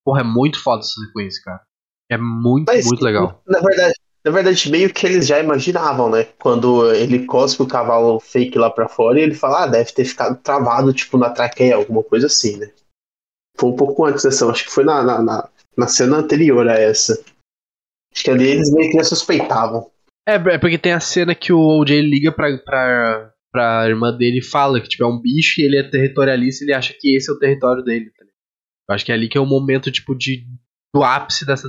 [0.05, 1.61] Porra, é muito foda essa sequência, cara.
[2.09, 3.41] É muito, Mas, muito legal.
[3.47, 3.93] Na verdade,
[4.23, 6.25] na verdade, meio que eles já imaginavam, né?
[6.39, 10.05] Quando ele cospe o cavalo fake lá pra fora e ele fala, ah, deve ter
[10.05, 12.71] ficado travado, tipo, na traqueia, alguma coisa assim, né?
[13.57, 16.73] Foi um pouco antes dessa, acho que foi na, na, na, na cena anterior a
[16.73, 17.13] essa.
[18.13, 19.89] Acho que ali eles meio que já suspeitavam.
[20.27, 24.39] É, é porque tem a cena que o OJ liga pra, pra, pra irmã dele
[24.39, 27.15] e fala que tipo, é um bicho e ele é territorialista e ele acha que
[27.15, 28.11] esse é o território dele.
[28.91, 30.45] Eu acho que é ali que é o momento, tipo, de,
[30.93, 31.67] do ápice dessa.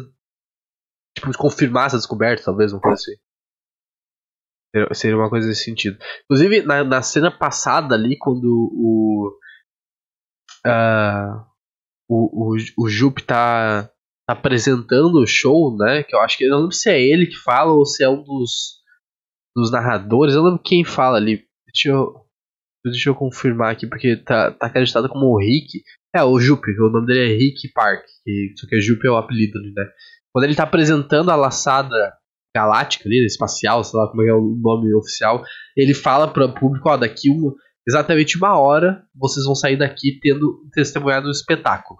[1.17, 3.17] Tipo, de confirmar essa descoberta, talvez, uma coisa assim.
[4.95, 5.99] Seria- uma coisa nesse sentido.
[6.25, 9.39] Inclusive, na, na cena passada ali, quando o.
[10.67, 11.47] ah,
[12.09, 12.57] o, o,
[12.87, 13.93] o tá, tá
[14.33, 16.03] apresentando o show, né?
[16.03, 16.45] Que eu acho que.
[16.45, 18.81] Eu não lembro se é ele que fala ou se é um dos,
[19.55, 20.35] dos narradores.
[20.35, 21.47] Eu não lembro quem fala ali.
[21.67, 22.21] Deixa eu.
[22.85, 25.85] Deixa eu confirmar aqui, porque tá, tá acreditado como o Rick.
[26.15, 28.05] É, o Jupe, o nome dele é Rick Park.
[28.25, 29.85] Que, só que Jupe é o apelido ali, né?
[30.33, 32.15] Quando ele tá apresentando a laçada
[32.55, 35.43] galáctica ali, espacial, sei lá como é, é o nome oficial,
[35.77, 37.55] ele fala para o público, ó, daqui uma,
[37.89, 41.99] exatamente uma hora vocês vão sair daqui tendo testemunhado um espetáculo.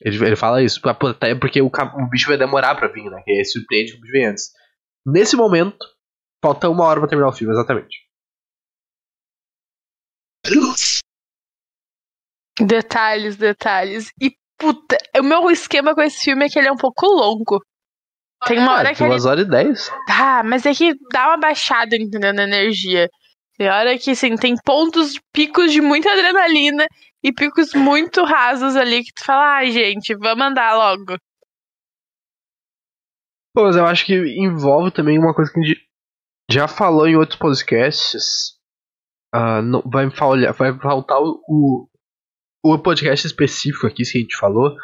[0.00, 3.20] Ele, ele fala isso, até porque o, o bicho vai demorar pra vir, né?
[3.24, 4.50] Que aí surpreende que o vem antes.
[5.04, 5.84] Nesse momento,
[6.42, 7.98] Falta uma hora pra terminar o filme, exatamente.
[12.58, 14.10] Detalhes, detalhes.
[14.20, 17.60] E puta, o meu esquema com esse filme é que ele é um pouco longo.
[18.46, 19.10] Tem uma hora ah, que ele.
[19.10, 19.90] duas horas e dez.
[20.06, 22.32] Tá, mas é que dá uma baixada, entendeu?
[22.32, 23.08] Na energia.
[23.56, 26.86] Tem hora que, assim, tem pontos, picos de muita adrenalina
[27.22, 31.18] e picos muito rasos ali que tu fala, ai, gente, vamos andar logo.
[33.54, 35.86] Pô, mas eu acho que envolve também uma coisa que a gente
[36.50, 38.58] já falou em outros podcasts.
[39.32, 41.89] Ah, não, vai, falhar, vai faltar o, o,
[42.64, 44.74] o podcast específico aqui que a gente falou.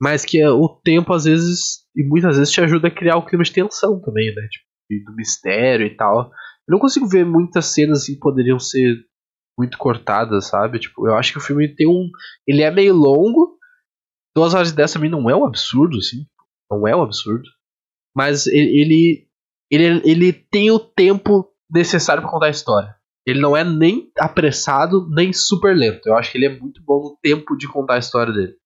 [0.00, 3.26] Mas que é, o tempo, às vezes, e muitas vezes te ajuda a criar o
[3.26, 4.48] clima de tensão também, né?
[4.48, 6.30] Tipo, do mistério e tal.
[6.66, 8.96] Eu não consigo ver muitas cenas que poderiam ser
[9.58, 10.78] muito cortadas, sabe?
[10.78, 12.08] Tipo, eu acho que o filme tem um.
[12.46, 13.58] Ele é meio longo.
[14.34, 16.24] Duas horas e dez também não é um absurdo, assim.
[16.70, 17.48] Não é um absurdo.
[18.16, 19.28] Mas ele.
[19.70, 22.96] Ele, ele tem o tempo necessário para contar a história.
[23.26, 26.06] Ele não é nem apressado, nem super lento.
[26.06, 28.56] Eu acho que ele é muito bom no tempo de contar a história dele.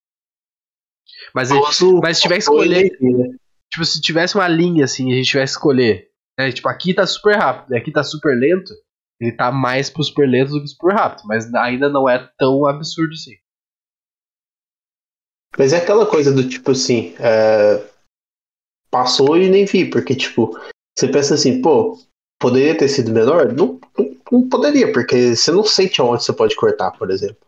[1.35, 1.61] Mas, ele,
[2.01, 2.91] mas se tiver que escolher.
[3.73, 6.09] Tipo, se tivesse uma linha assim, a gente tivesse que escolher.
[6.39, 6.53] Né?
[6.53, 8.73] Tipo, aqui tá super rápido, aqui tá super lento.
[9.21, 11.27] Ele tá mais pro super lento do que super rápido.
[11.27, 13.35] Mas ainda não é tão absurdo assim.
[15.59, 17.15] Mas é aquela coisa do tipo assim.
[17.19, 17.93] É...
[18.91, 20.57] Passou e nem vi, porque, tipo,
[20.97, 21.99] você pensa assim, pô,
[22.39, 23.53] poderia ter sido menor?
[23.53, 27.39] Não, não, não poderia, porque você não sente aonde você pode cortar, por exemplo.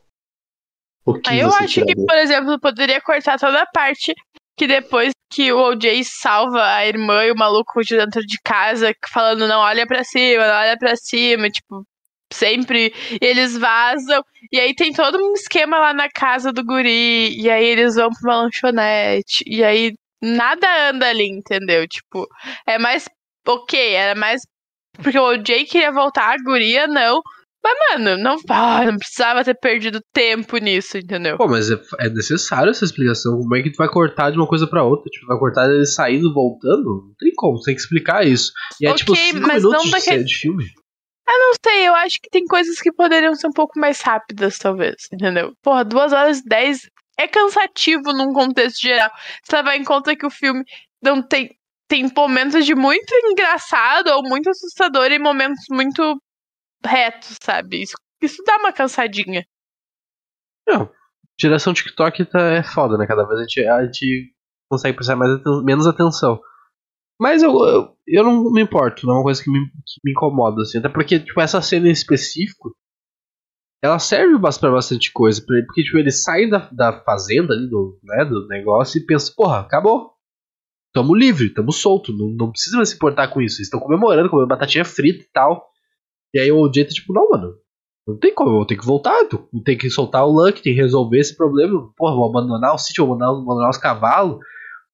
[1.04, 2.06] O que Aí eu acho que, tiraria?
[2.06, 4.14] por exemplo, poderia cortar toda a parte
[4.56, 8.94] que depois que o OJ salva a irmã e o maluco de dentro de casa,
[9.12, 11.86] falando, não olha pra cima, não olha pra cima, tipo,
[12.32, 12.92] sempre.
[13.20, 14.24] Eles vazam.
[14.50, 17.38] E aí tem todo um esquema lá na casa do guri.
[17.40, 19.44] E aí eles vão pra uma lanchonete.
[19.46, 21.86] E aí nada anda ali, entendeu?
[21.86, 22.26] Tipo,
[22.66, 23.08] é mais.
[23.46, 24.42] Ok, era mais.
[25.02, 27.20] Porque o OJ queria voltar, a guria não.
[27.62, 31.36] Mas, mano, não, ah, não precisava ter perdido tempo nisso, entendeu?
[31.36, 33.36] Pô, mas é, é necessário essa explicação.
[33.38, 35.10] Como é que tu vai cortar de uma coisa pra outra?
[35.10, 36.84] Tipo, vai cortar ele saindo voltando?
[36.84, 38.52] Não tem como, você tem que explicar isso.
[38.80, 40.64] E é Ok, tipo 5 mas minutos não de, de filme.
[41.28, 44.58] Eu não sei, eu acho que tem coisas que poderiam ser um pouco mais rápidas,
[44.58, 45.52] talvez, entendeu?
[45.60, 46.88] Porra, duas horas e dez
[47.18, 49.10] é cansativo num contexto geral.
[49.42, 50.62] Você levar em conta que o filme
[51.02, 51.50] não tem.
[51.88, 56.20] Tem momentos de muito engraçado ou muito assustador e momentos muito
[56.84, 57.82] retos, sabe?
[57.82, 59.44] Isso, isso dá uma cansadinha.
[61.40, 63.06] Geração TikTok tá, é foda, né?
[63.06, 64.34] Cada vez a gente, a gente
[64.70, 65.30] consegue prestar mais
[65.62, 66.40] menos atenção.
[67.20, 70.12] Mas eu, eu, eu não me importo, não é uma coisa que me, que me
[70.12, 70.78] incomoda, assim.
[70.78, 72.74] Até porque, tipo, essa cena em específico,
[73.82, 75.42] ela serve pra bastante coisa.
[75.44, 79.60] Porque, tipo, eles saem da, da fazenda ali, do, né, do negócio, e pensam, porra,
[79.60, 80.15] acabou.
[80.96, 83.56] Tamo livre, tamo solto, não, não precisa mais se importar com isso.
[83.56, 85.68] Eles estão comemorando, comendo batatinha frita e tal.
[86.32, 87.52] E aí o OJ tá tipo, não, mano,
[88.08, 90.80] não tem como, eu ter que voltar, tu tem que soltar o Luck, tem que
[90.80, 91.92] resolver esse problema.
[91.98, 94.38] Porra, vou abandonar o sítio, vou abandonar, abandonar os cavalos.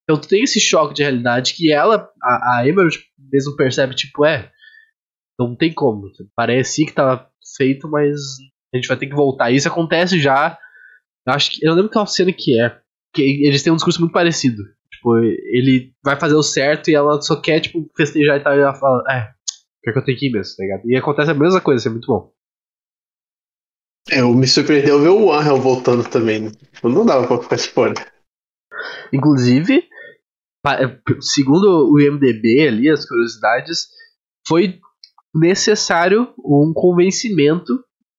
[0.03, 2.99] Então tu tem esse choque de realidade que ela, a, a Emerald
[3.31, 4.51] mesmo percebe, tipo, é,
[5.39, 6.11] não tem como.
[6.35, 8.17] Parece que tava feito, mas
[8.75, 9.53] a gente vai ter que voltar.
[9.53, 10.59] Isso acontece já.
[11.25, 11.65] Eu acho que.
[11.65, 12.77] Eu lembro qual cena que é.
[13.15, 14.65] Que eles têm um discurso muito parecido.
[15.03, 18.55] Tipo, ele vai fazer o certo e ela só quer, tipo, festejar e tal.
[18.57, 19.33] E ela fala, é,
[19.83, 20.83] pior que eu tenho que ir mesmo, tá ligado?
[20.89, 22.33] E acontece a mesma coisa, isso é muito bom.
[24.11, 26.41] Eu me surpreendeu ver o Angel voltando também.
[26.43, 26.51] né?
[26.85, 27.95] Não dava pra ficar de fora.
[29.13, 29.89] Inclusive,
[30.63, 30.79] pa-
[31.21, 33.89] segundo o IMDB ali, as curiosidades,
[34.47, 34.79] foi
[35.35, 37.75] necessário um convencimento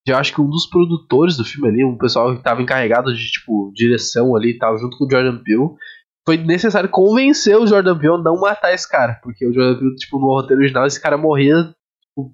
[0.06, 3.14] de eu acho que um dos produtores do filme ali, um pessoal que estava encarregado
[3.14, 5.70] de tipo direção ali e tal, junto com o Jordan Peele,
[6.26, 9.96] foi necessário convencer o Jordan Peele a não matar esse cara, porque o Jordan Peele,
[9.96, 12.34] tipo, no roteiro original, esse cara morria, tipo,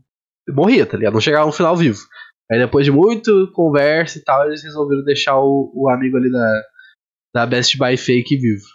[0.49, 1.13] morria, tá ligado?
[1.13, 1.99] Não chegava no final vivo.
[2.51, 6.63] Aí depois de muito conversa e tal, eles resolveram deixar o, o amigo ali da,
[7.35, 8.65] da Best Buy Fake vivo.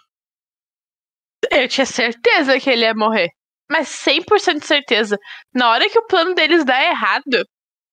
[1.51, 3.29] Eu tinha certeza que ele ia morrer.
[3.69, 5.17] Mas 100% de certeza.
[5.53, 7.45] Na hora que o plano deles dá errado,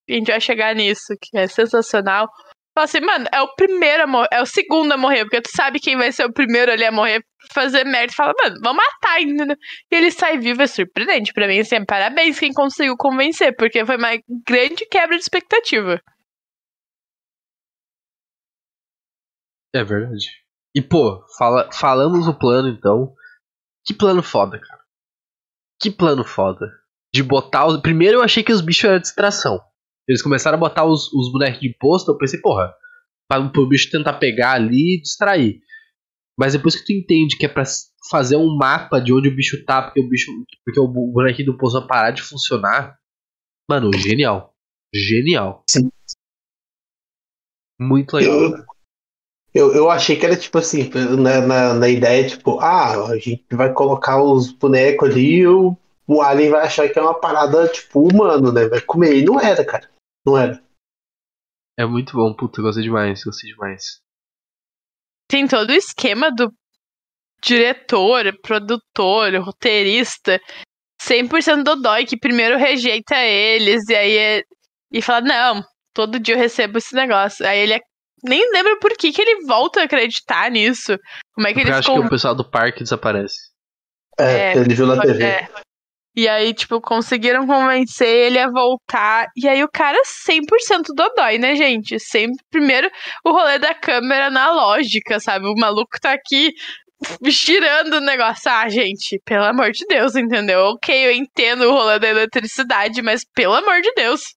[0.09, 2.29] a gente vai chegar nisso, que é sensacional.
[2.75, 5.51] Fala assim, mano, é o primeiro a morrer, é o segundo a morrer, porque tu
[5.55, 8.13] sabe quem vai ser o primeiro ali a morrer, fazer merda.
[8.15, 9.45] Fala, mano, vamos matar ainda.
[9.45, 9.57] né?
[9.91, 11.59] E ele sai vivo, é surpreendente pra mim.
[11.59, 14.11] Assim, parabéns quem conseguiu convencer, porque foi uma
[14.47, 16.01] grande quebra de expectativa.
[19.75, 20.27] É verdade.
[20.75, 23.15] E, pô, fala, falamos o plano então.
[23.85, 24.83] Que plano foda, cara.
[25.81, 26.67] Que plano foda.
[27.13, 27.81] De botar os.
[27.81, 29.61] Primeiro eu achei que os bichos eram distração.
[30.09, 32.75] Eles começaram a botar os, os bonecos de imposto, eu pensei, porra,
[33.29, 35.61] pra, pro bicho tentar pegar ali e distrair.
[36.39, 37.63] Mas depois que tu entende que é pra
[38.11, 40.31] fazer um mapa de onde o bicho tá, porque o bicho.
[40.65, 42.97] Porque o bonequinho do pouso vai parar de funcionar.
[43.69, 44.55] Mano, genial.
[44.95, 45.63] Genial.
[45.69, 45.91] Sim.
[47.81, 48.35] Muito legal.
[48.35, 48.65] Eu,
[49.55, 53.45] eu, eu achei que era tipo assim, na, na, na ideia, tipo, ah, a gente
[53.53, 55.77] vai colocar os bonecos ali e o,
[56.07, 58.67] o Alien vai achar que é uma parada, tipo, humano, né?
[58.67, 59.17] Vai comer.
[59.17, 59.92] E não era, cara.
[60.27, 60.63] Não era.
[61.79, 64.01] É muito bom, puta, eu gostei demais, gostei demais.
[65.29, 66.53] Tem todo o esquema do
[67.43, 70.41] diretor, produtor, roteirista,
[71.03, 74.43] 100% dodói, que primeiro rejeita eles, e aí é,
[74.93, 75.65] e fala, não,
[75.95, 77.47] todo dia eu recebo esse negócio.
[77.47, 77.81] Aí ele é,
[78.23, 80.97] nem lembra por que, que ele volta a acreditar nisso.
[81.35, 82.03] Como é que Porque ele eu acho ficou...
[82.03, 83.39] que o pessoal do parque desaparece.
[84.19, 85.25] É, É, ele viu na TV.
[85.25, 85.49] É.
[86.15, 89.29] E aí, tipo, conseguiram convencer ele a voltar.
[89.35, 91.99] E aí o cara 100% dodói, né, gente?
[91.99, 92.91] Sempre, primeiro,
[93.25, 95.47] o rolê da câmera na lógica, sabe?
[95.47, 96.53] O maluco tá aqui
[97.23, 98.51] estirando o negócio.
[98.51, 100.61] Ah, gente, pelo amor de Deus, entendeu?
[100.67, 104.35] Ok, eu entendo o rolê da eletricidade, mas pelo amor de Deus.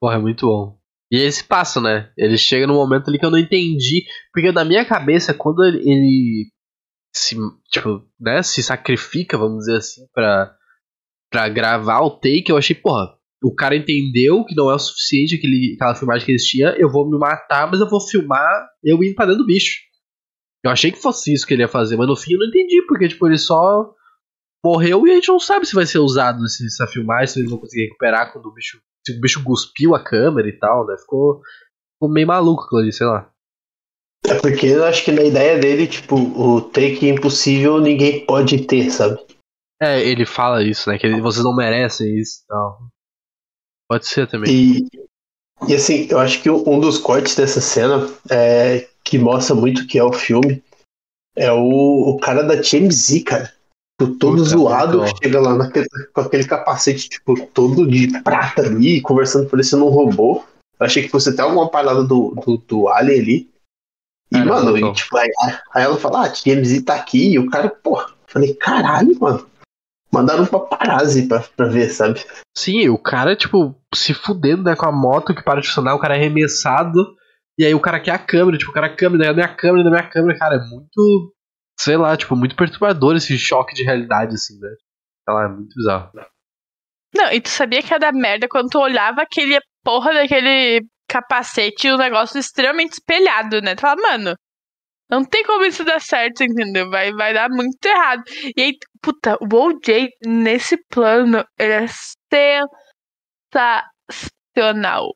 [0.00, 0.78] Porra, é muito bom.
[1.10, 2.10] E esse passo, né?
[2.16, 4.04] Ele chega num momento ali que eu não entendi.
[4.32, 6.50] Porque na minha cabeça, quando ele
[7.14, 7.36] se,
[7.70, 10.54] tipo, né, se sacrifica, vamos dizer assim, pra,
[11.30, 15.34] pra gravar o take, eu achei, porra, o cara entendeu que não é o suficiente
[15.34, 19.02] aquele, aquela filmagem que eles tinham, eu vou me matar, mas eu vou filmar eu
[19.02, 19.80] indo pra dentro do bicho.
[20.64, 22.82] Eu achei que fosse isso que ele ia fazer, mas no fim eu não entendi,
[22.86, 23.92] porque, tipo, ele só
[24.64, 27.58] morreu e a gente não sabe se vai ser usado essa filmagem, se eles vão
[27.58, 28.80] conseguir recuperar quando o bicho.
[29.04, 30.96] Se o bicho cuspiu a câmera e tal, né?
[30.96, 31.40] Ficou,
[31.94, 33.31] ficou meio maluco sei lá.
[34.26, 38.90] É porque eu acho que na ideia dele, tipo, o take impossível ninguém pode ter,
[38.90, 39.18] sabe?
[39.80, 40.96] É, ele fala isso, né?
[40.98, 42.78] Que ele- vocês não merecem isso e tal.
[43.90, 44.50] Pode ser também.
[44.52, 44.86] E,
[45.68, 49.86] e assim, eu acho que um dos cortes dessa cena é, que mostra muito o
[49.86, 50.62] que é o filme
[51.36, 53.52] é o, o cara da TMZ, cara.
[54.00, 59.00] Tipo, Todo Puta, zoado, chega lá naquele- com aquele capacete, tipo, todo de prata ali,
[59.00, 60.44] conversando parecendo um robô.
[60.78, 63.51] Eu achei que fosse até alguma parada do, do, do Alien ali.
[64.32, 65.28] E, Era mano, e, tipo, aí,
[65.74, 69.46] aí ela fala, ah, TMZ tá aqui, e o cara, pô, falei, caralho, mano.
[70.10, 72.24] Mandaram um paparazzi pra, pra ver, sabe?
[72.56, 75.98] Sim, o cara, tipo, se fudendo, né, com a moto que para de funcionar, o
[75.98, 77.14] cara é arremessado,
[77.58, 79.90] e aí o cara quer a câmera, tipo, o cara, câmera, da minha câmera, da
[79.90, 81.34] minha câmera, cara, é muito,
[81.78, 84.68] sei lá, tipo, muito perturbador esse choque de realidade, assim, né?
[85.24, 86.10] Sei lá, é muito bizarro.
[87.14, 91.86] Não, e tu sabia que ia dar merda quando tu olhava aquele porra daquele capacete
[91.86, 93.74] e o negócio extremamente espelhado, né?
[93.74, 94.34] Tu fala, mano,
[95.10, 96.88] não tem como isso dar certo, entendeu?
[96.90, 98.22] Vai, vai dar muito errado.
[98.56, 101.86] E aí, puta, o OJ nesse plano, ele é
[103.52, 105.14] sensacional.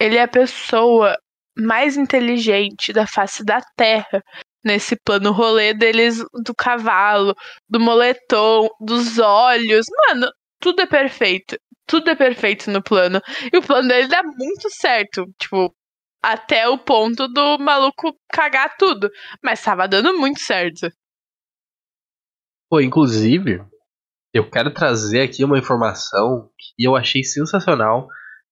[0.00, 1.14] Ele é a pessoa
[1.58, 4.22] mais inteligente da face da Terra
[4.64, 5.32] nesse plano.
[5.32, 7.34] Rolê deles do cavalo,
[7.68, 9.86] do moletom, dos olhos.
[10.08, 11.58] Mano, tudo é perfeito.
[11.86, 13.20] Tudo é perfeito no plano.
[13.52, 15.24] E o plano dele dá muito certo.
[15.40, 15.74] Tipo,
[16.22, 19.10] até o ponto do maluco cagar tudo.
[19.42, 20.90] Mas tava dando muito certo.
[22.70, 23.64] Pô, inclusive,
[24.34, 28.08] eu quero trazer aqui uma informação que eu achei sensacional.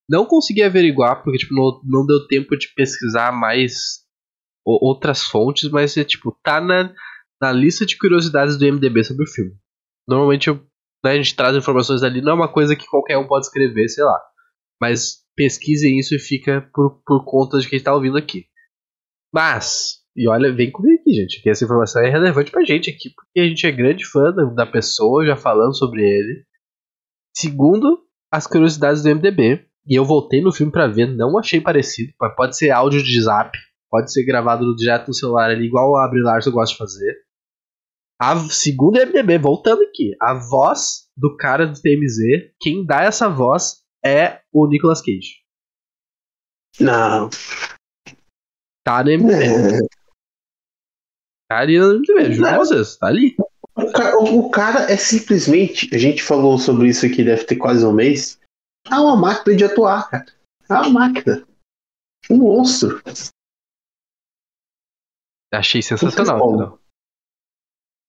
[0.08, 4.04] Não consegui averiguar, porque, tipo, não, não deu tempo de pesquisar mais
[4.64, 6.92] outras fontes, mas é, tipo, tá na,
[7.40, 9.54] na lista de curiosidades do IMDB sobre o filme.
[10.08, 10.64] Normalmente eu,
[11.06, 13.88] né, a gente traz informações ali, não é uma coisa que qualquer um pode escrever,
[13.88, 14.20] sei lá.
[14.80, 18.44] Mas pesquisem isso e fica por, por conta de quem tá ouvindo aqui.
[19.32, 23.10] Mas, e olha, vem comigo aqui, gente, que essa informação é relevante pra gente aqui,
[23.14, 26.44] porque a gente é grande fã da, pessoa, já falando sobre ele.
[27.36, 28.02] Segundo
[28.32, 32.34] as curiosidades do MDB, e eu voltei no filme pra ver, não achei parecido, mas
[32.34, 33.56] pode ser áudio de zap,
[33.88, 37.25] pode ser gravado direto no celular ali, igual o Abre Larson gosta de fazer.
[38.20, 43.28] A, segundo o MDB, voltando aqui, a voz do cara do TMZ, quem dá essa
[43.28, 45.42] voz é o Nicolas Cage.
[46.80, 47.28] Não.
[48.84, 49.34] Tá no MDB.
[49.34, 49.78] É.
[51.48, 53.36] Tá ali no MDB, juro vocês, tá ali.
[53.76, 55.94] O ca- O cara é simplesmente.
[55.94, 58.40] A gente falou sobre isso aqui, deve ter quase um mês.
[58.90, 60.26] É uma máquina de atuar, cara.
[60.68, 61.46] É uma máquina.
[62.30, 63.00] Um monstro.
[65.52, 66.78] Achei sensacional?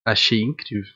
[0.08, 0.94] Achei incrível.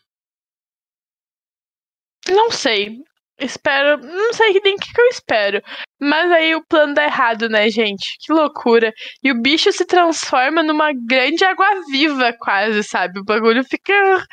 [2.30, 3.00] Não sei.
[3.38, 3.98] Espero.
[3.98, 5.62] Não sei nem o que, que eu espero.
[6.00, 8.18] Mas aí o plano dá errado, né, gente?
[8.22, 8.94] Que loucura.
[9.22, 13.20] E o bicho se transforma numa grande água-viva, quase, sabe?
[13.20, 14.26] O bagulho fica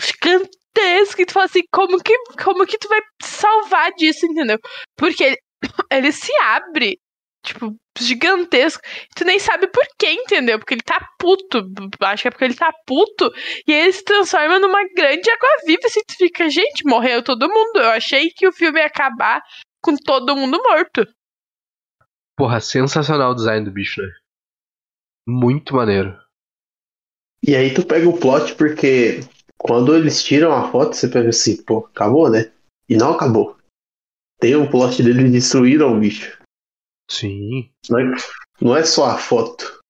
[0.00, 1.22] gigantesco.
[1.22, 4.58] E tu fala assim, como que, como que tu vai salvar disso, entendeu?
[4.96, 5.38] Porque ele,
[5.90, 7.00] ele se abre.
[7.46, 8.82] Tipo, gigantesco.
[9.14, 10.58] Tu nem sabe por quê, entendeu?
[10.58, 11.66] Porque ele tá puto.
[12.00, 13.32] Acho que é porque ele tá puto.
[13.66, 15.82] E aí ele se transforma numa grande água-viva.
[15.86, 17.76] Assim, tu fica, gente, morreu todo mundo.
[17.76, 19.42] Eu achei que o filme ia acabar
[19.82, 21.06] com todo mundo morto.
[22.36, 24.12] Porra, sensacional o design do bicho, né?
[25.26, 26.18] Muito maneiro.
[27.42, 29.20] E aí tu pega o plot porque
[29.56, 32.52] quando eles tiram a foto, você pega assim, pô, acabou, né?
[32.88, 33.56] E não acabou.
[34.38, 36.38] Tem um plot deles destruíram o bicho.
[37.10, 37.70] Sim.
[37.88, 38.16] Não é,
[38.60, 39.80] não é só a foto.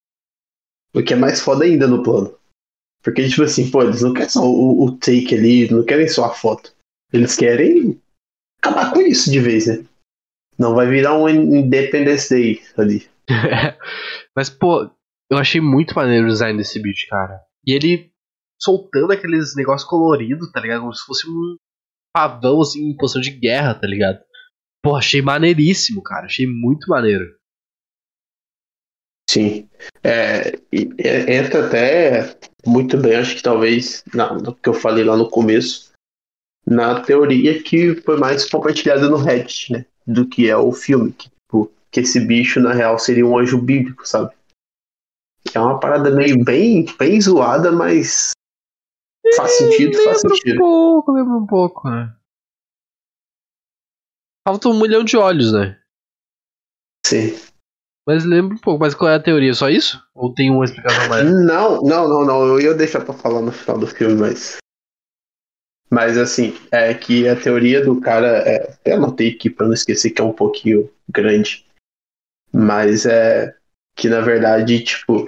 [0.95, 2.37] O que é mais foda ainda no plano.
[3.03, 6.25] Porque, tipo assim, pô, eles não querem só o, o take ali, não querem só
[6.25, 6.75] a foto.
[7.13, 8.01] Eles querem
[8.59, 9.85] acabar com isso de vez, né?
[10.59, 13.09] Não vai virar um Independence Day ali.
[14.35, 14.91] Mas, pô,
[15.31, 17.41] eu achei muito maneiro o design desse bicho, cara.
[17.65, 18.11] E ele
[18.61, 20.81] soltando aqueles negócios coloridos, tá ligado?
[20.81, 21.57] Como se fosse um
[22.15, 24.21] pavão, assim, em posição de guerra, tá ligado?
[24.87, 26.27] Pô, achei maneiríssimo, cara.
[26.27, 27.37] Achei muito maneiro.
[29.29, 29.69] Sim.
[30.05, 35.91] É, entra até muito bem, acho que talvez, no que eu falei lá no começo,
[36.65, 39.87] na teoria que foi mais compartilhada no Reddit, né?
[40.07, 41.13] Do que é o filme.
[41.13, 44.33] Que, tipo, que esse bicho, na real, seria um anjo bíblico, sabe?
[45.53, 48.31] É uma parada meio bem, bem zoada, mas
[49.37, 50.55] faz sentido, faz sentido.
[50.55, 52.16] um pouco, lembra um pouco, né?
[54.47, 55.77] Falta um milhão de olhos, né?
[57.05, 57.37] Sim.
[58.07, 58.79] Mas lembra um pouco.
[58.79, 59.53] Mas qual é a teoria?
[59.53, 60.01] Só isso?
[60.15, 61.25] Ou tem uma explicação mais?
[61.25, 62.47] Não, não, não, não.
[62.47, 64.59] Eu ia deixar pra falar no final do filme, mas.
[65.91, 68.29] Mas assim, é que a teoria do cara.
[68.49, 68.71] É...
[68.71, 71.67] Até anotei aqui pra não esquecer que é um pouquinho grande.
[72.53, 73.53] Mas é
[73.97, 75.27] que na verdade, tipo,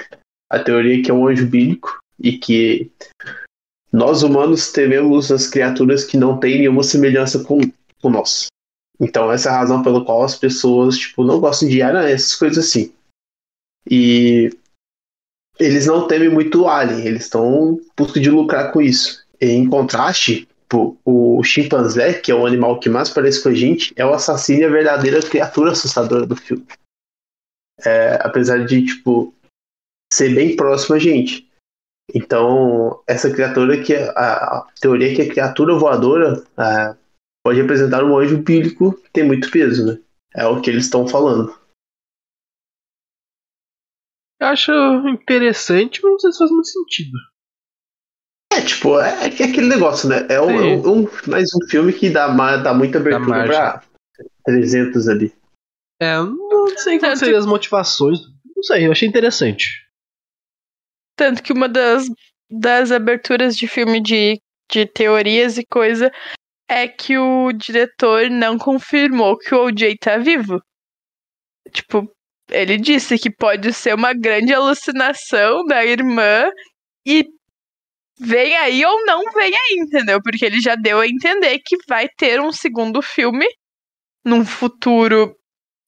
[0.48, 2.92] a teoria é que é um anjo bíblico e que
[3.90, 7.58] nós humanos tememos as criaturas que não têm nenhuma semelhança com,
[8.00, 8.46] com nós.
[9.00, 12.34] Então essa é a razão pela qual as pessoas tipo, não gostam de aranha, essas
[12.34, 12.92] coisas assim.
[13.88, 14.50] E
[15.58, 19.24] eles não temem muito alien, eles estão buscando de lucrar com isso.
[19.40, 20.48] Em contraste,
[21.04, 24.60] o chimpanzé, que é o animal que mais parece com a gente, é o assassino
[24.60, 26.66] e a verdadeira criatura assustadora do filme.
[27.84, 29.34] É, apesar de, tipo,
[30.12, 31.48] ser bem próximo a gente.
[32.14, 36.96] Então, essa criatura que é, a, a teoria é que a criatura voadora a,
[37.48, 39.98] pode representar um anjo bíblico que tem muito peso, né?
[40.34, 41.58] É o que eles estão falando.
[44.38, 44.70] Eu acho
[45.08, 47.18] interessante, mas não sei se faz muito sentido.
[48.52, 50.26] É, tipo, é, é aquele negócio, né?
[50.28, 52.28] É um, é um, mais um filme que dá,
[52.58, 53.82] dá muita abertura pra
[54.44, 55.34] 300 ali.
[56.00, 58.18] É, não sei quais seriam as motivações.
[58.54, 59.88] Não sei, eu achei interessante.
[61.16, 62.06] Tanto que uma das,
[62.50, 64.38] das aberturas de filme de,
[64.70, 66.12] de teorias e coisa
[66.68, 70.60] é que o diretor não confirmou que o OJ tá vivo.
[71.72, 72.10] Tipo,
[72.50, 76.50] ele disse que pode ser uma grande alucinação da irmã
[77.06, 77.24] e
[78.18, 80.20] vem aí ou não vem aí, entendeu?
[80.22, 83.46] Porque ele já deu a entender que vai ter um segundo filme
[84.24, 85.34] num futuro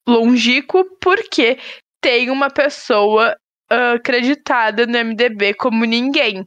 [0.07, 1.59] longínquo, porque
[2.01, 3.35] tem uma pessoa
[3.71, 6.43] uh, acreditada no MDB como ninguém.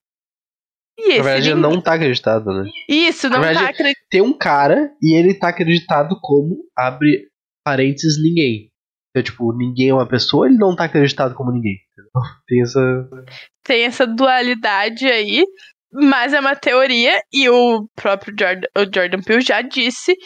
[0.98, 1.62] E Na verdade, ninguém...
[1.62, 2.70] não tá acreditado, né?
[2.88, 4.08] Isso, não verdade, tá acreditado.
[4.10, 7.28] Tem um cara e ele tá acreditado como, abre
[7.64, 8.70] parênteses, ninguém.
[9.10, 11.78] Então, tipo, ninguém é uma pessoa, ele não tá acreditado como ninguém.
[12.46, 13.08] Tem essa.
[13.64, 15.44] Tem essa dualidade aí,
[15.92, 20.16] mas é uma teoria, e o próprio Jordan, o Jordan Peele já disse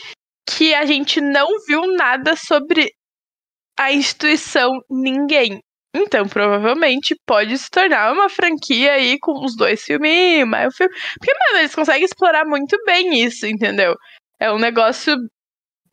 [0.49, 2.91] que a gente não viu nada sobre
[3.79, 5.63] a instituição ninguém.
[5.95, 10.95] Então, provavelmente pode se tornar uma franquia aí com os dois filmes, mais o filme.
[11.19, 13.95] Porque, mano, eles conseguem explorar muito bem isso, entendeu?
[14.39, 15.17] É um negócio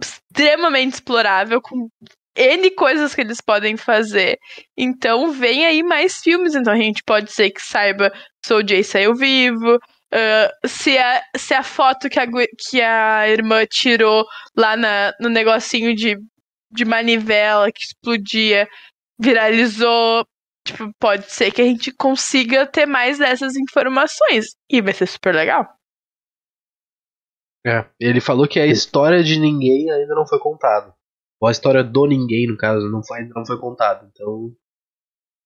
[0.02, 1.88] extremamente explorável, com
[2.36, 4.38] N coisas que eles podem fazer.
[4.78, 6.56] Então, vem aí mais filmes.
[6.56, 8.12] Então, a gente pode ser que saiba
[8.52, 9.78] o Jay saiu vivo.
[10.14, 12.26] Uh, se, a, se a foto que a,
[12.70, 14.26] que a irmã tirou
[14.56, 16.16] lá na, no negocinho de,
[16.72, 18.68] de manivela que explodia
[19.20, 20.26] viralizou.
[20.68, 24.56] Tipo, pode ser que a gente consiga ter mais dessas informações.
[24.70, 25.68] E vai ser super legal.
[27.66, 30.94] É, ele falou que a história de ninguém ainda não foi contada.
[31.42, 34.08] Ou a história do ninguém, no caso, não foi, ainda não foi contada.
[34.12, 34.52] Então.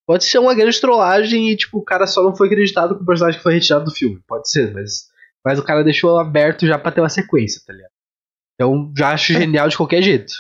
[0.06, 3.06] Pode ser uma grande trollagem e, tipo, o cara só não foi acreditado com o
[3.06, 4.22] personagem que foi retirado do filme.
[4.28, 5.10] Pode ser, mas.
[5.46, 7.92] Mas o cara deixou aberto já pra ter uma sequência, tá ligado?
[8.56, 9.40] Então já acho é.
[9.40, 10.34] genial de qualquer jeito.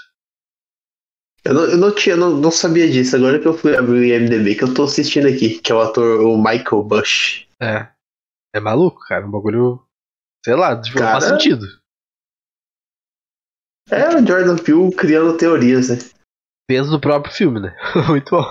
[1.43, 3.15] Eu não, eu não tinha, não, não sabia disso.
[3.15, 5.81] Agora que eu fui abrir o IMDB, que eu tô assistindo aqui, que é o
[5.81, 7.47] ator o Michael Bush.
[7.61, 7.87] É.
[8.53, 9.25] É maluco, cara.
[9.25, 9.81] Um bagulho.
[10.43, 11.65] Sei lá, tipo, cara, faz sentido.
[13.89, 15.97] É o Jordan Peele criando teorias, né?
[16.69, 17.75] dentro do próprio filme, né?
[18.07, 18.45] Muito bom.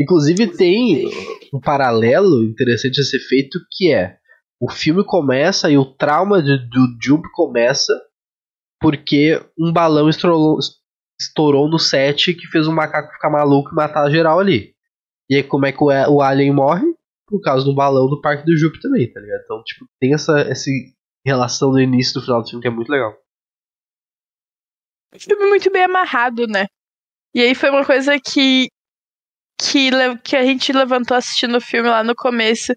[0.00, 1.10] Inclusive tem
[1.52, 4.18] um paralelo interessante a ser feito que é
[4.60, 7.92] o filme começa e o trauma do Jump começa
[8.80, 10.58] porque um balão estourou,
[11.22, 14.74] estourou no set que fez um macaco ficar maluco e matar geral ali.
[15.28, 16.86] E aí como é que o, o Alien morre?
[17.26, 19.40] Por causa do balão do Parque do Júpiter também, tá ligado?
[19.44, 20.70] Então, tipo, tem essa, essa
[21.24, 23.16] relação no início do final do filme que é muito legal.
[25.18, 26.66] Filme muito bem amarrado, né?
[27.34, 28.68] E aí foi uma coisa que,
[29.58, 29.90] que,
[30.22, 32.74] que a gente levantou assistindo o filme lá no começo,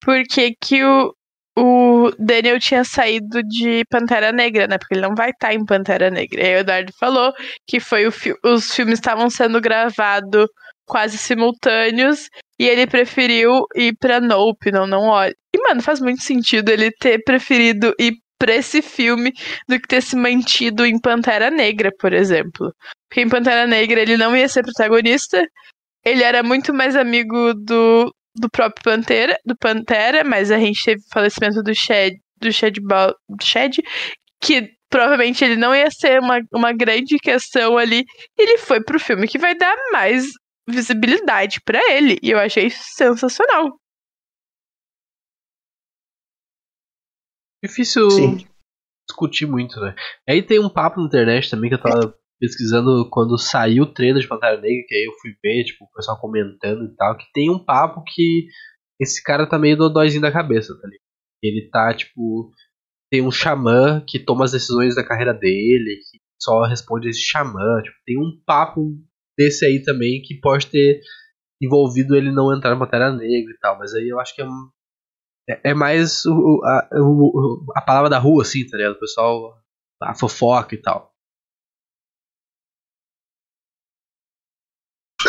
[0.00, 1.14] porque que o,
[1.58, 4.78] o Daniel tinha saído de Pantera Negra, né?
[4.78, 6.40] Porque ele não vai estar tá em Pantera Negra.
[6.40, 7.32] E aí o Eduardo falou
[7.66, 10.46] que foi fi os filmes estavam sendo gravados
[10.86, 12.28] quase simultâneos
[12.58, 15.34] e ele preferiu ir pra Nope, não, não olha.
[15.54, 19.32] E, mano, faz muito sentido ele ter preferido ir pra esse filme
[19.68, 22.72] do que ter se mantido em Pantera Negra, por exemplo.
[23.08, 25.44] Porque em Pantera Negra ele não ia ser protagonista,
[26.04, 31.00] ele era muito mais amigo do, do próprio Pantera, do Pantera, mas a gente teve
[31.00, 32.78] o falecimento do Shed, do Shed,
[33.42, 33.78] Shed
[34.40, 38.04] que provavelmente ele não ia ser uma, uma grande questão ali.
[38.36, 40.26] Ele foi pro filme que vai dar mais
[40.68, 43.78] visibilidade para ele, e eu achei isso sensacional.
[47.62, 48.36] Difícil Sim.
[49.08, 49.94] discutir muito, né?
[50.28, 54.22] Aí tem um papo na internet também que eu tava pesquisando quando saiu o trailer
[54.22, 57.26] de Pantera Negra, que aí eu fui ver, tipo, o pessoal comentando e tal, que
[57.32, 58.46] tem um papo que
[59.00, 61.08] esse cara tá meio dodóizinho da cabeça, tá ligado?
[61.42, 62.50] Ele tá, tipo,
[63.10, 67.82] tem um xamã que toma as decisões da carreira dele, que só responde esse xamã,
[67.82, 68.96] tipo, tem um papo
[69.36, 71.00] desse aí também que pode ter
[71.60, 74.46] envolvido ele não entrar na Pantera Negra e tal, mas aí eu acho que é,
[75.50, 78.94] é, é mais o, a, o, a palavra da rua, assim, tá ligado?
[78.94, 79.56] O pessoal,
[80.02, 81.12] a fofoca e tal.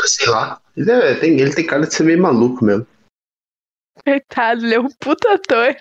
[0.10, 0.60] Sei lá.
[0.76, 2.88] Ele, é, tem, ele tem cara de ser meio maluco mesmo.
[4.04, 5.76] Coitado, ele é um puta ator.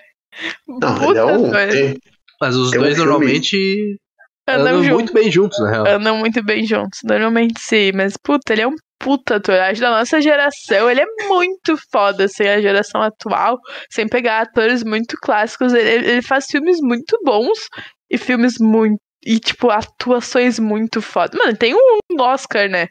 [0.69, 1.51] Um não, puta ele é um.
[1.71, 1.99] Tem,
[2.41, 3.99] Mas os dois um normalmente
[4.47, 5.87] andam, andam muito bem juntos, na real.
[5.87, 7.93] Andam muito bem juntos, normalmente sim.
[7.95, 9.55] Mas, puta, ele é um puta ator.
[9.55, 13.59] Acho da nossa geração, ele é muito foda, assim, a geração atual,
[13.91, 15.73] sem pegar atores muito clássicos.
[15.73, 17.59] Ele, ele faz filmes muito bons
[18.11, 19.01] e filmes muito.
[19.25, 21.37] E, tipo, atuações muito foda.
[21.37, 22.89] Mano, tem um Oscar, né?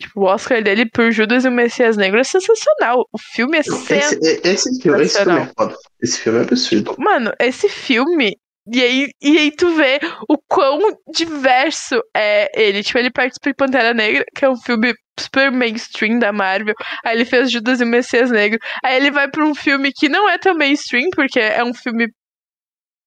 [0.00, 3.06] Tipo, o Oscar dele por Judas e o Messias Negro é sensacional.
[3.12, 4.10] O filme é sensacional.
[4.22, 5.76] Esse, esse, filme, esse filme é foda.
[6.02, 6.94] Esse filme é absurdo.
[6.98, 8.36] Mano, esse filme.
[8.72, 10.80] E aí, e aí tu vê o quão
[11.12, 12.82] diverso é ele.
[12.82, 16.74] Tipo, ele participa de Pantera Negra, que é um filme super mainstream da Marvel.
[17.04, 18.58] Aí ele fez Judas e o Messias Negro.
[18.82, 22.08] Aí ele vai pra um filme que não é tão mainstream, porque é um filme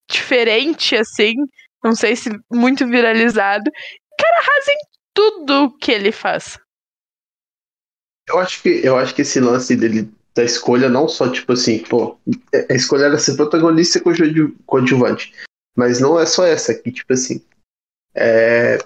[0.09, 1.33] diferente, assim.
[1.83, 3.69] Não sei se muito viralizado.
[4.19, 4.77] Cara, arrasa em
[5.13, 6.57] tudo que ele faz.
[8.27, 11.79] Eu acho que eu acho que esse lance dele da escolha não só tipo assim,
[11.79, 12.17] pô,
[12.69, 15.33] a escolha era ser protagonista e coadjuvante,
[15.75, 17.41] mas não é só essa aqui, tipo assim,
[18.13, 18.77] é,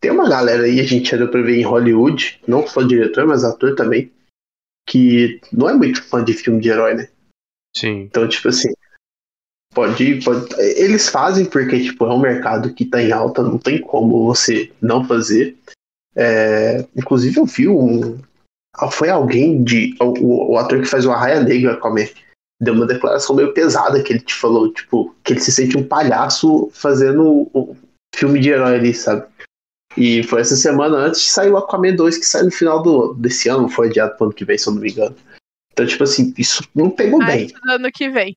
[0.00, 3.26] tem uma galera aí a gente já deu pra ver em Hollywood, não só diretor,
[3.26, 4.10] mas ator também,
[4.88, 7.08] que não é muito fã de filme de herói, né?
[7.76, 8.02] Sim.
[8.02, 8.72] Então tipo assim,
[9.74, 13.80] pode, pode eles fazem porque tipo é um mercado que tá em alta, não tem
[13.80, 15.56] como você não fazer.
[16.14, 18.18] É, inclusive eu vi um,
[18.90, 19.94] foi alguém de.
[20.00, 22.10] O, o, ator que faz o Arraia Negra come
[22.60, 25.86] deu uma declaração meio pesada que ele te falou, tipo, que ele se sente um
[25.86, 27.76] palhaço fazendo um
[28.14, 29.26] filme de herói ali, sabe?
[29.96, 33.14] E foi essa semana antes que saiu o Aquaman 2, que sai no final do,
[33.14, 35.16] desse ano, foi adiado pro ano que vem, se eu não me engano.
[35.72, 37.50] Então, tipo assim, isso não pegou ah, bem.
[37.64, 38.36] No ano que vem.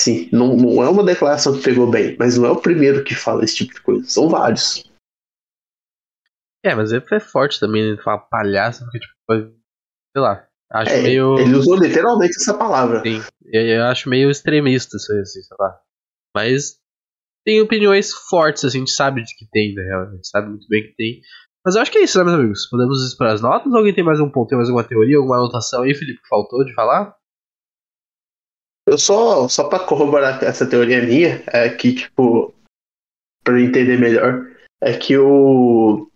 [0.00, 3.14] Sim, não, não é uma declaração que pegou bem, mas não é o primeiro que
[3.14, 4.90] fala esse tipo de coisa, são vários.
[6.64, 11.02] É, mas ele foi forte também, ele fala palhaço, porque, tipo, sei lá, acho é,
[11.02, 11.38] meio...
[11.38, 13.02] Ele usou literalmente essa palavra.
[13.02, 13.20] Sim,
[13.52, 15.78] eu acho meio extremista isso aí, assim, sei lá.
[16.34, 16.78] Mas
[17.44, 20.66] tem opiniões fortes, assim, a gente sabe de que tem, né, a gente sabe muito
[20.68, 21.20] bem que tem.
[21.64, 22.66] Mas eu acho que é isso, né, meus amigos?
[22.68, 23.72] Podemos ir para as notas?
[23.72, 26.64] Alguém tem mais um ponto, tem mais alguma teoria, alguma anotação aí, Felipe, que faltou
[26.64, 27.16] de falar?
[28.86, 32.52] Eu só, só para corroborar essa teoria minha, é que, tipo,
[33.44, 34.44] para entender melhor,
[34.82, 36.10] é que o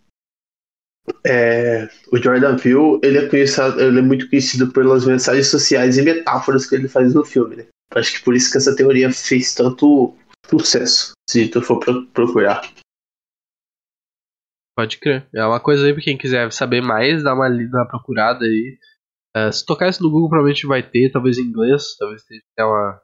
[1.25, 6.01] é, o Jordan Peele, ele é, conhecido, ele é muito conhecido pelas mensagens sociais e
[6.01, 7.67] metáforas que ele faz no filme, né?
[7.93, 11.79] Acho que por isso que essa teoria fez tanto sucesso, se tu for
[12.13, 12.61] procurar.
[14.75, 15.27] Pode crer.
[15.33, 18.77] É uma coisa aí pra quem quiser saber mais, dá uma, dá uma procurada aí.
[19.35, 23.01] É, se tocar isso no Google, provavelmente vai ter, talvez em inglês, talvez tenha uma,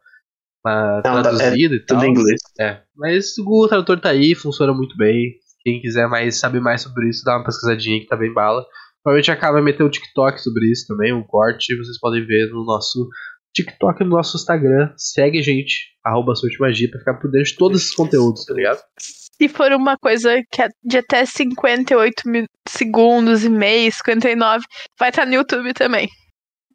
[0.65, 1.97] uma Não, traduzida é, e tal.
[1.97, 2.41] Tudo em inglês.
[2.59, 6.81] É, mas o Google Tradutor tá aí, funciona muito bem Quem quiser mais saber mais
[6.81, 8.65] sobre isso, dá uma pesquisadinha que tá bem bala.
[9.01, 11.75] Provavelmente acaba meter um TikTok sobre isso também, um corte.
[11.75, 13.07] Vocês podem ver no nosso
[13.53, 14.91] TikTok no nosso Instagram.
[14.97, 18.81] Segue a gente, arroba Magia, pra ficar por dentro de todos esses conteúdos, tá ligado?
[18.99, 24.65] Se for uma coisa que é de até 58 mil segundos e meio, 59,
[24.97, 26.09] vai estar no YouTube também.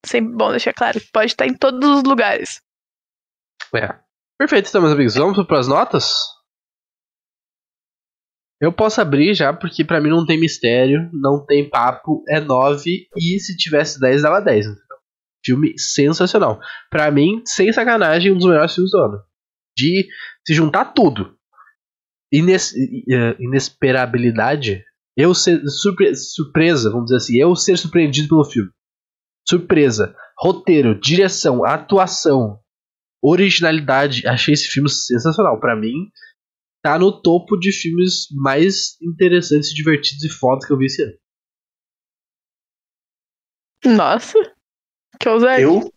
[0.04, 2.60] Sempre bom deixar claro pode estar em todos os lugares.
[3.74, 3.88] É.
[4.38, 5.14] Perfeito, então, meus amigos.
[5.14, 6.14] Vamos para as notas?
[8.60, 13.06] Eu posso abrir já, porque para mim não tem mistério, não tem papo, é 9
[13.16, 14.66] e se tivesse 10 dava 10.
[15.44, 16.60] Filme sensacional.
[16.90, 19.22] Para mim, sem sacanagem, um dos melhores filmes do ano.
[19.76, 20.08] De
[20.44, 21.36] se juntar tudo.
[22.32, 24.84] Ines eh, inesperabilidade.
[25.16, 27.38] Eu ser surpre surpresa, vamos dizer assim.
[27.38, 28.70] Eu ser surpreendido pelo filme.
[29.48, 30.14] Surpresa.
[30.36, 32.58] Roteiro, direção, atuação,
[33.22, 34.26] originalidade.
[34.26, 35.58] Achei esse filme sensacional.
[35.60, 36.10] Para mim,
[36.88, 41.14] tá no topo de filmes mais interessantes, divertidos e fodas que eu vi esse ano.
[43.84, 44.38] Nossa,
[45.20, 45.64] que ousadia.
[45.64, 45.92] Eu?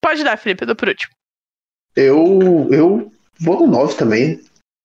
[0.00, 1.12] Pode dar, Felipe, eu dou por último.
[1.96, 4.40] Eu, eu vou no 9 também.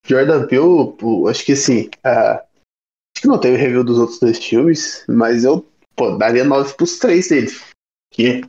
[0.08, 5.06] Jordan Peele, acho que assim, uh, acho que não teve review dos outros dois filmes,
[5.08, 7.52] mas eu pô, daria 9 pros três dele.
[8.12, 8.42] Que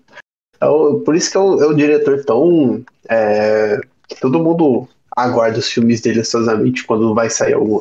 [0.59, 2.83] é o, por isso que é o, é o diretor tão.
[3.11, 3.79] É,
[4.21, 4.89] todo mundo
[5.23, 7.81] aguarda os filmes dele ansiosamente quando vai sair algum.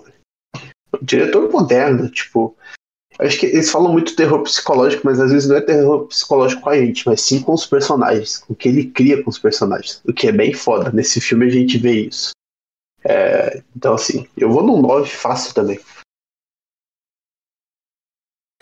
[1.02, 2.56] Diretor moderno, tipo.
[3.20, 6.70] Acho que eles falam muito terror psicológico, mas às vezes não é terror psicológico com
[6.70, 10.02] a gente, mas sim com os personagens, com o que ele cria com os personagens.
[10.08, 10.90] O que é bem foda.
[10.92, 12.32] Nesse filme a gente vê isso.
[13.04, 15.80] É, então, assim, eu vou num 9 fácil também.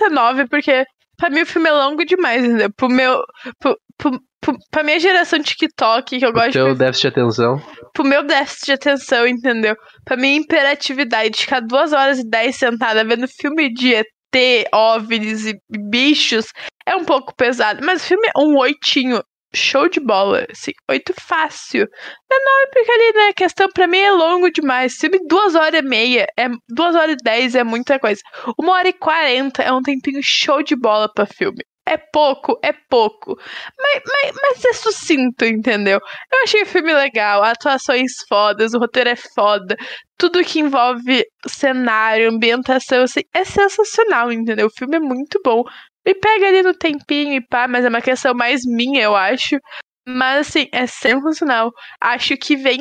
[0.01, 0.85] É 9, porque
[1.17, 2.71] pra mim o filme é longo demais, entendeu?
[2.73, 3.23] Pro meu.
[3.59, 6.79] Pro, pro, pro, pra minha geração TikTok, que eu gosto Teu de.
[6.79, 7.61] déficit de atenção.
[7.93, 9.75] Pro meu déficit de atenção, entendeu?
[10.05, 15.47] Pra minha imperatividade de ficar 2 horas e 10 sentada vendo filme de ET, OVNIs
[15.47, 15.53] e
[15.89, 16.47] bichos
[16.85, 17.83] é um pouco pesado.
[17.83, 19.21] Mas o filme é um oitinho
[19.55, 21.87] show de bola, assim, oito fácil.
[22.29, 24.95] Não, não, é porque ali, né, a questão pra mim é longo demais.
[24.95, 28.21] Filme duas horas e meia, é, duas horas e dez é muita coisa.
[28.59, 31.63] Uma hora e quarenta é um tempinho show de bola pra filme.
[31.87, 33.37] É pouco, é pouco.
[33.77, 35.99] Mas, mas, mas é sucinto, entendeu?
[36.33, 39.75] Eu achei o filme legal, atuações fodas, o roteiro é foda.
[40.17, 44.67] Tudo que envolve cenário, ambientação, assim, é sensacional, entendeu?
[44.67, 45.63] O filme é muito bom.
[46.05, 49.57] Me pega ali no tempinho e pá, mas é uma questão mais minha, eu acho.
[50.05, 51.71] Mas assim, é sensacional.
[52.01, 52.79] Acho que vem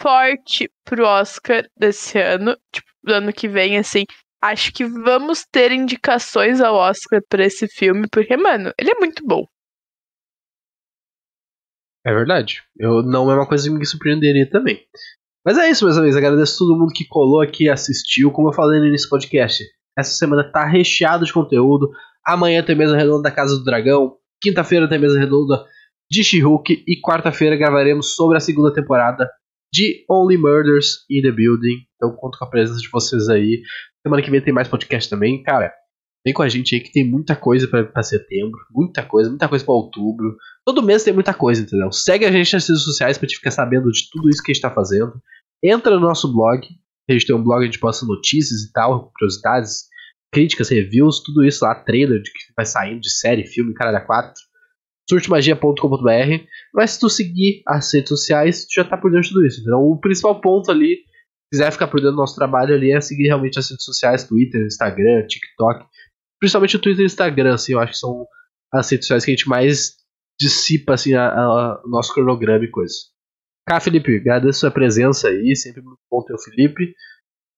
[0.00, 2.56] forte pro Oscar desse ano.
[2.72, 4.04] Tipo, do ano que vem, assim.
[4.42, 9.24] Acho que vamos ter indicações ao Oscar pra esse filme, porque, mano, ele é muito
[9.24, 9.46] bom.
[12.04, 12.62] É verdade.
[12.76, 14.84] Eu, não é uma coisa que me surpreenderia também.
[15.44, 16.16] Mas é isso, meus amigos.
[16.16, 18.32] Agradeço a todo mundo que colou aqui assistiu.
[18.32, 19.62] Como eu falei no início do podcast,
[19.96, 21.90] essa semana tá recheado de conteúdo.
[22.26, 24.16] Amanhã tem mesa redonda da Casa do Dragão.
[24.40, 25.64] Quinta-feira tem mesa redonda
[26.10, 26.84] de She-Hulk.
[26.86, 29.28] E quarta-feira gravaremos sobre a segunda temporada
[29.72, 31.78] de Only Murders in the Building.
[31.96, 33.62] Então conto com a presença de vocês aí.
[34.06, 35.42] Semana que vem tem mais podcast também.
[35.42, 35.72] Cara,
[36.24, 38.58] vem com a gente aí que tem muita coisa para setembro.
[38.70, 40.36] Muita coisa, muita coisa para outubro.
[40.64, 41.92] Todo mês tem muita coisa, entendeu?
[41.92, 44.54] Segue a gente nas redes sociais pra te ficar sabendo de tudo isso que a
[44.54, 45.12] gente tá fazendo.
[45.62, 46.66] Entra no nosso blog.
[47.08, 49.92] A gente tem um blog, gente posta notícias e tal, curiosidades
[50.32, 54.00] críticas, reviews, tudo isso lá, trailer de que vai saindo de série, filme, cara da
[54.00, 54.32] 4.
[55.08, 56.44] surtemagia.com.br.
[56.72, 59.60] Mas se tu seguir as redes sociais, tu já tá por dentro de tudo isso.
[59.60, 60.98] Então o principal ponto ali,
[61.52, 64.64] quiser ficar por dentro do nosso trabalho ali, é seguir realmente as redes sociais, Twitter,
[64.64, 65.84] Instagram, TikTok.
[66.40, 68.26] Principalmente o Twitter e o Instagram, assim, eu acho que são
[68.72, 69.96] as redes sociais que a gente mais
[70.40, 73.12] dissipa assim, a, a, o nosso cronograma e coisas.
[73.68, 76.94] Cá, Felipe, agradeço a sua presença aí, sempre muito bom ter o Felipe.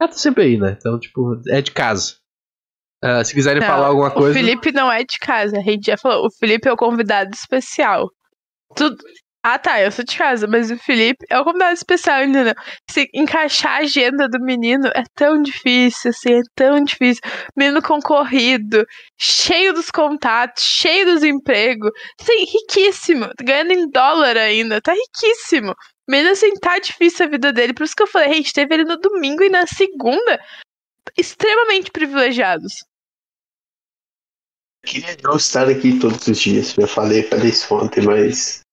[0.03, 0.77] Já tá sempre aí, né?
[0.77, 2.17] Então, tipo, é de casa.
[3.03, 4.31] Uh, se quiserem Não, falar alguma coisa.
[4.31, 6.27] O Felipe não é de casa, a gente já falou.
[6.27, 8.11] O Felipe é o convidado especial.
[8.75, 8.97] Tudo.
[9.47, 12.55] Ah, tá, eu sou de casa, mas o Felipe é o convidado especial, entendeu?
[12.91, 17.21] Se encaixar a agenda do menino é tão difícil, assim, é tão difícil.
[17.55, 18.87] Menino concorrido,
[19.19, 25.75] cheio dos contatos, cheio dos empregos, assim, riquíssimo, ganhando em dólar ainda, tá riquíssimo.
[26.09, 28.75] Menino, assim, tá difícil a vida dele, por isso que eu falei, a gente teve
[28.75, 30.41] ele no domingo e na segunda,
[31.19, 32.73] extremamente privilegiados
[34.87, 36.77] queria não estar aqui todos os dias.
[36.77, 38.64] Eu falei, falei isso ontem, mas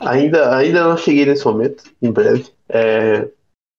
[0.00, 2.50] ainda, ainda não cheguei nesse momento, em breve.
[2.68, 3.28] É,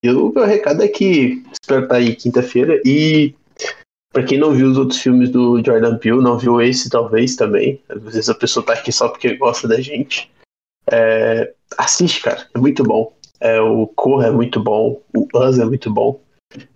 [0.04, 3.36] e o meu recado é que espero estar aí quinta-feira e
[4.14, 7.82] para quem não viu os outros filmes do Jordan Peele, não viu esse talvez também.
[7.90, 10.32] Às vezes a pessoa tá aqui só porque gosta da gente.
[10.90, 13.14] É, assiste, cara, é muito bom.
[13.40, 16.20] É, o Corra é muito bom, o Us é muito bom.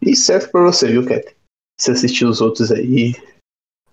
[0.02, 1.36] E serve pra você, viu, Cat?
[1.80, 3.16] Você assistir os outros aí.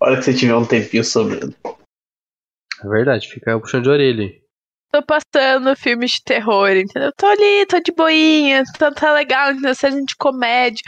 [0.01, 1.55] A hora que você tiver um tempinho sobrando.
[1.65, 4.48] É verdade, fica puxando de orelha.
[4.91, 7.13] Tô passando filmes de terror, entendeu?
[7.15, 9.75] Tô ali, tô de boinha, tá, tá legal, entendeu?
[9.75, 10.81] Seja de comédia.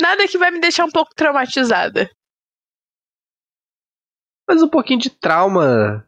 [0.00, 2.10] Nada que vai me deixar um pouco traumatizada.
[4.46, 6.06] Mas um pouquinho de trauma.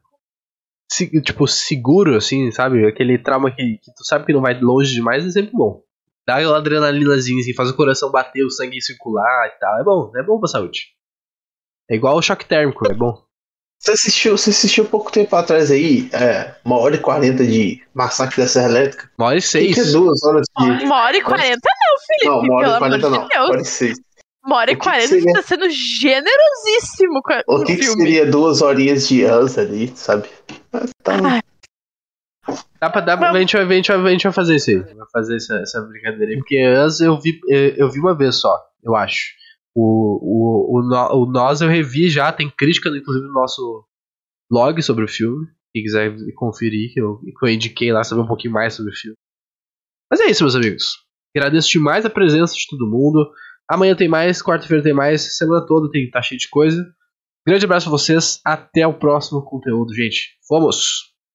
[1.24, 2.86] Tipo, seguro, assim, sabe?
[2.86, 5.82] Aquele trauma que, que tu sabe que não vai longe demais é sempre bom.
[6.26, 9.80] Dá aquela adrenalinazinha, assim, faz o coração bater, o sangue circular e tal.
[9.80, 10.94] É bom, é bom pra saúde.
[11.90, 13.27] É igual o choque térmico, é bom.
[13.80, 18.42] Você assistiu, você assistiu pouco tempo atrás aí, é, uma hora e quarenta de Massacre
[18.42, 19.08] da Serra Elétrica?
[19.16, 19.74] Uma hora e seis.
[19.74, 20.84] que é duas horas de.
[20.84, 23.18] Uma hora e quarenta não, Felipe, Não, uma hora pelo e amor quarenta de não.
[23.20, 23.50] Uma Deus.
[23.50, 23.98] hora e seis.
[24.44, 25.32] Uma hora e quarenta seria?
[25.32, 28.02] tá sendo generosíssimo com, O o que, que filme.
[28.02, 30.28] seria duas horinhas de Us ali, sabe?
[31.02, 31.40] Tá, Ah,
[32.80, 34.70] Dá pra, dá pra, a, gente vai, a, gente vai, a gente vai fazer isso
[34.70, 34.78] aí.
[34.78, 36.36] Vai fazer essa, essa brincadeira aí.
[36.38, 39.32] Porque antes eu vi, eu, eu vi uma vez só, eu acho.
[39.74, 43.84] O, o, o, o Nós eu revi já, tem crítica inclusive no nosso
[44.50, 45.46] blog sobre o filme.
[45.72, 48.96] Quem quiser conferir, que eu, que eu indiquei lá saber um pouquinho mais sobre o
[48.96, 49.16] filme.
[50.10, 50.96] Mas é isso, meus amigos.
[51.36, 53.30] Agradeço demais a presença de todo mundo.
[53.70, 56.82] Amanhã tem mais, quarta-feira tem mais, semana toda tem, tá cheio de coisa.
[57.46, 60.38] Grande abraço pra vocês, até o próximo conteúdo, gente.
[60.48, 61.12] Vamos!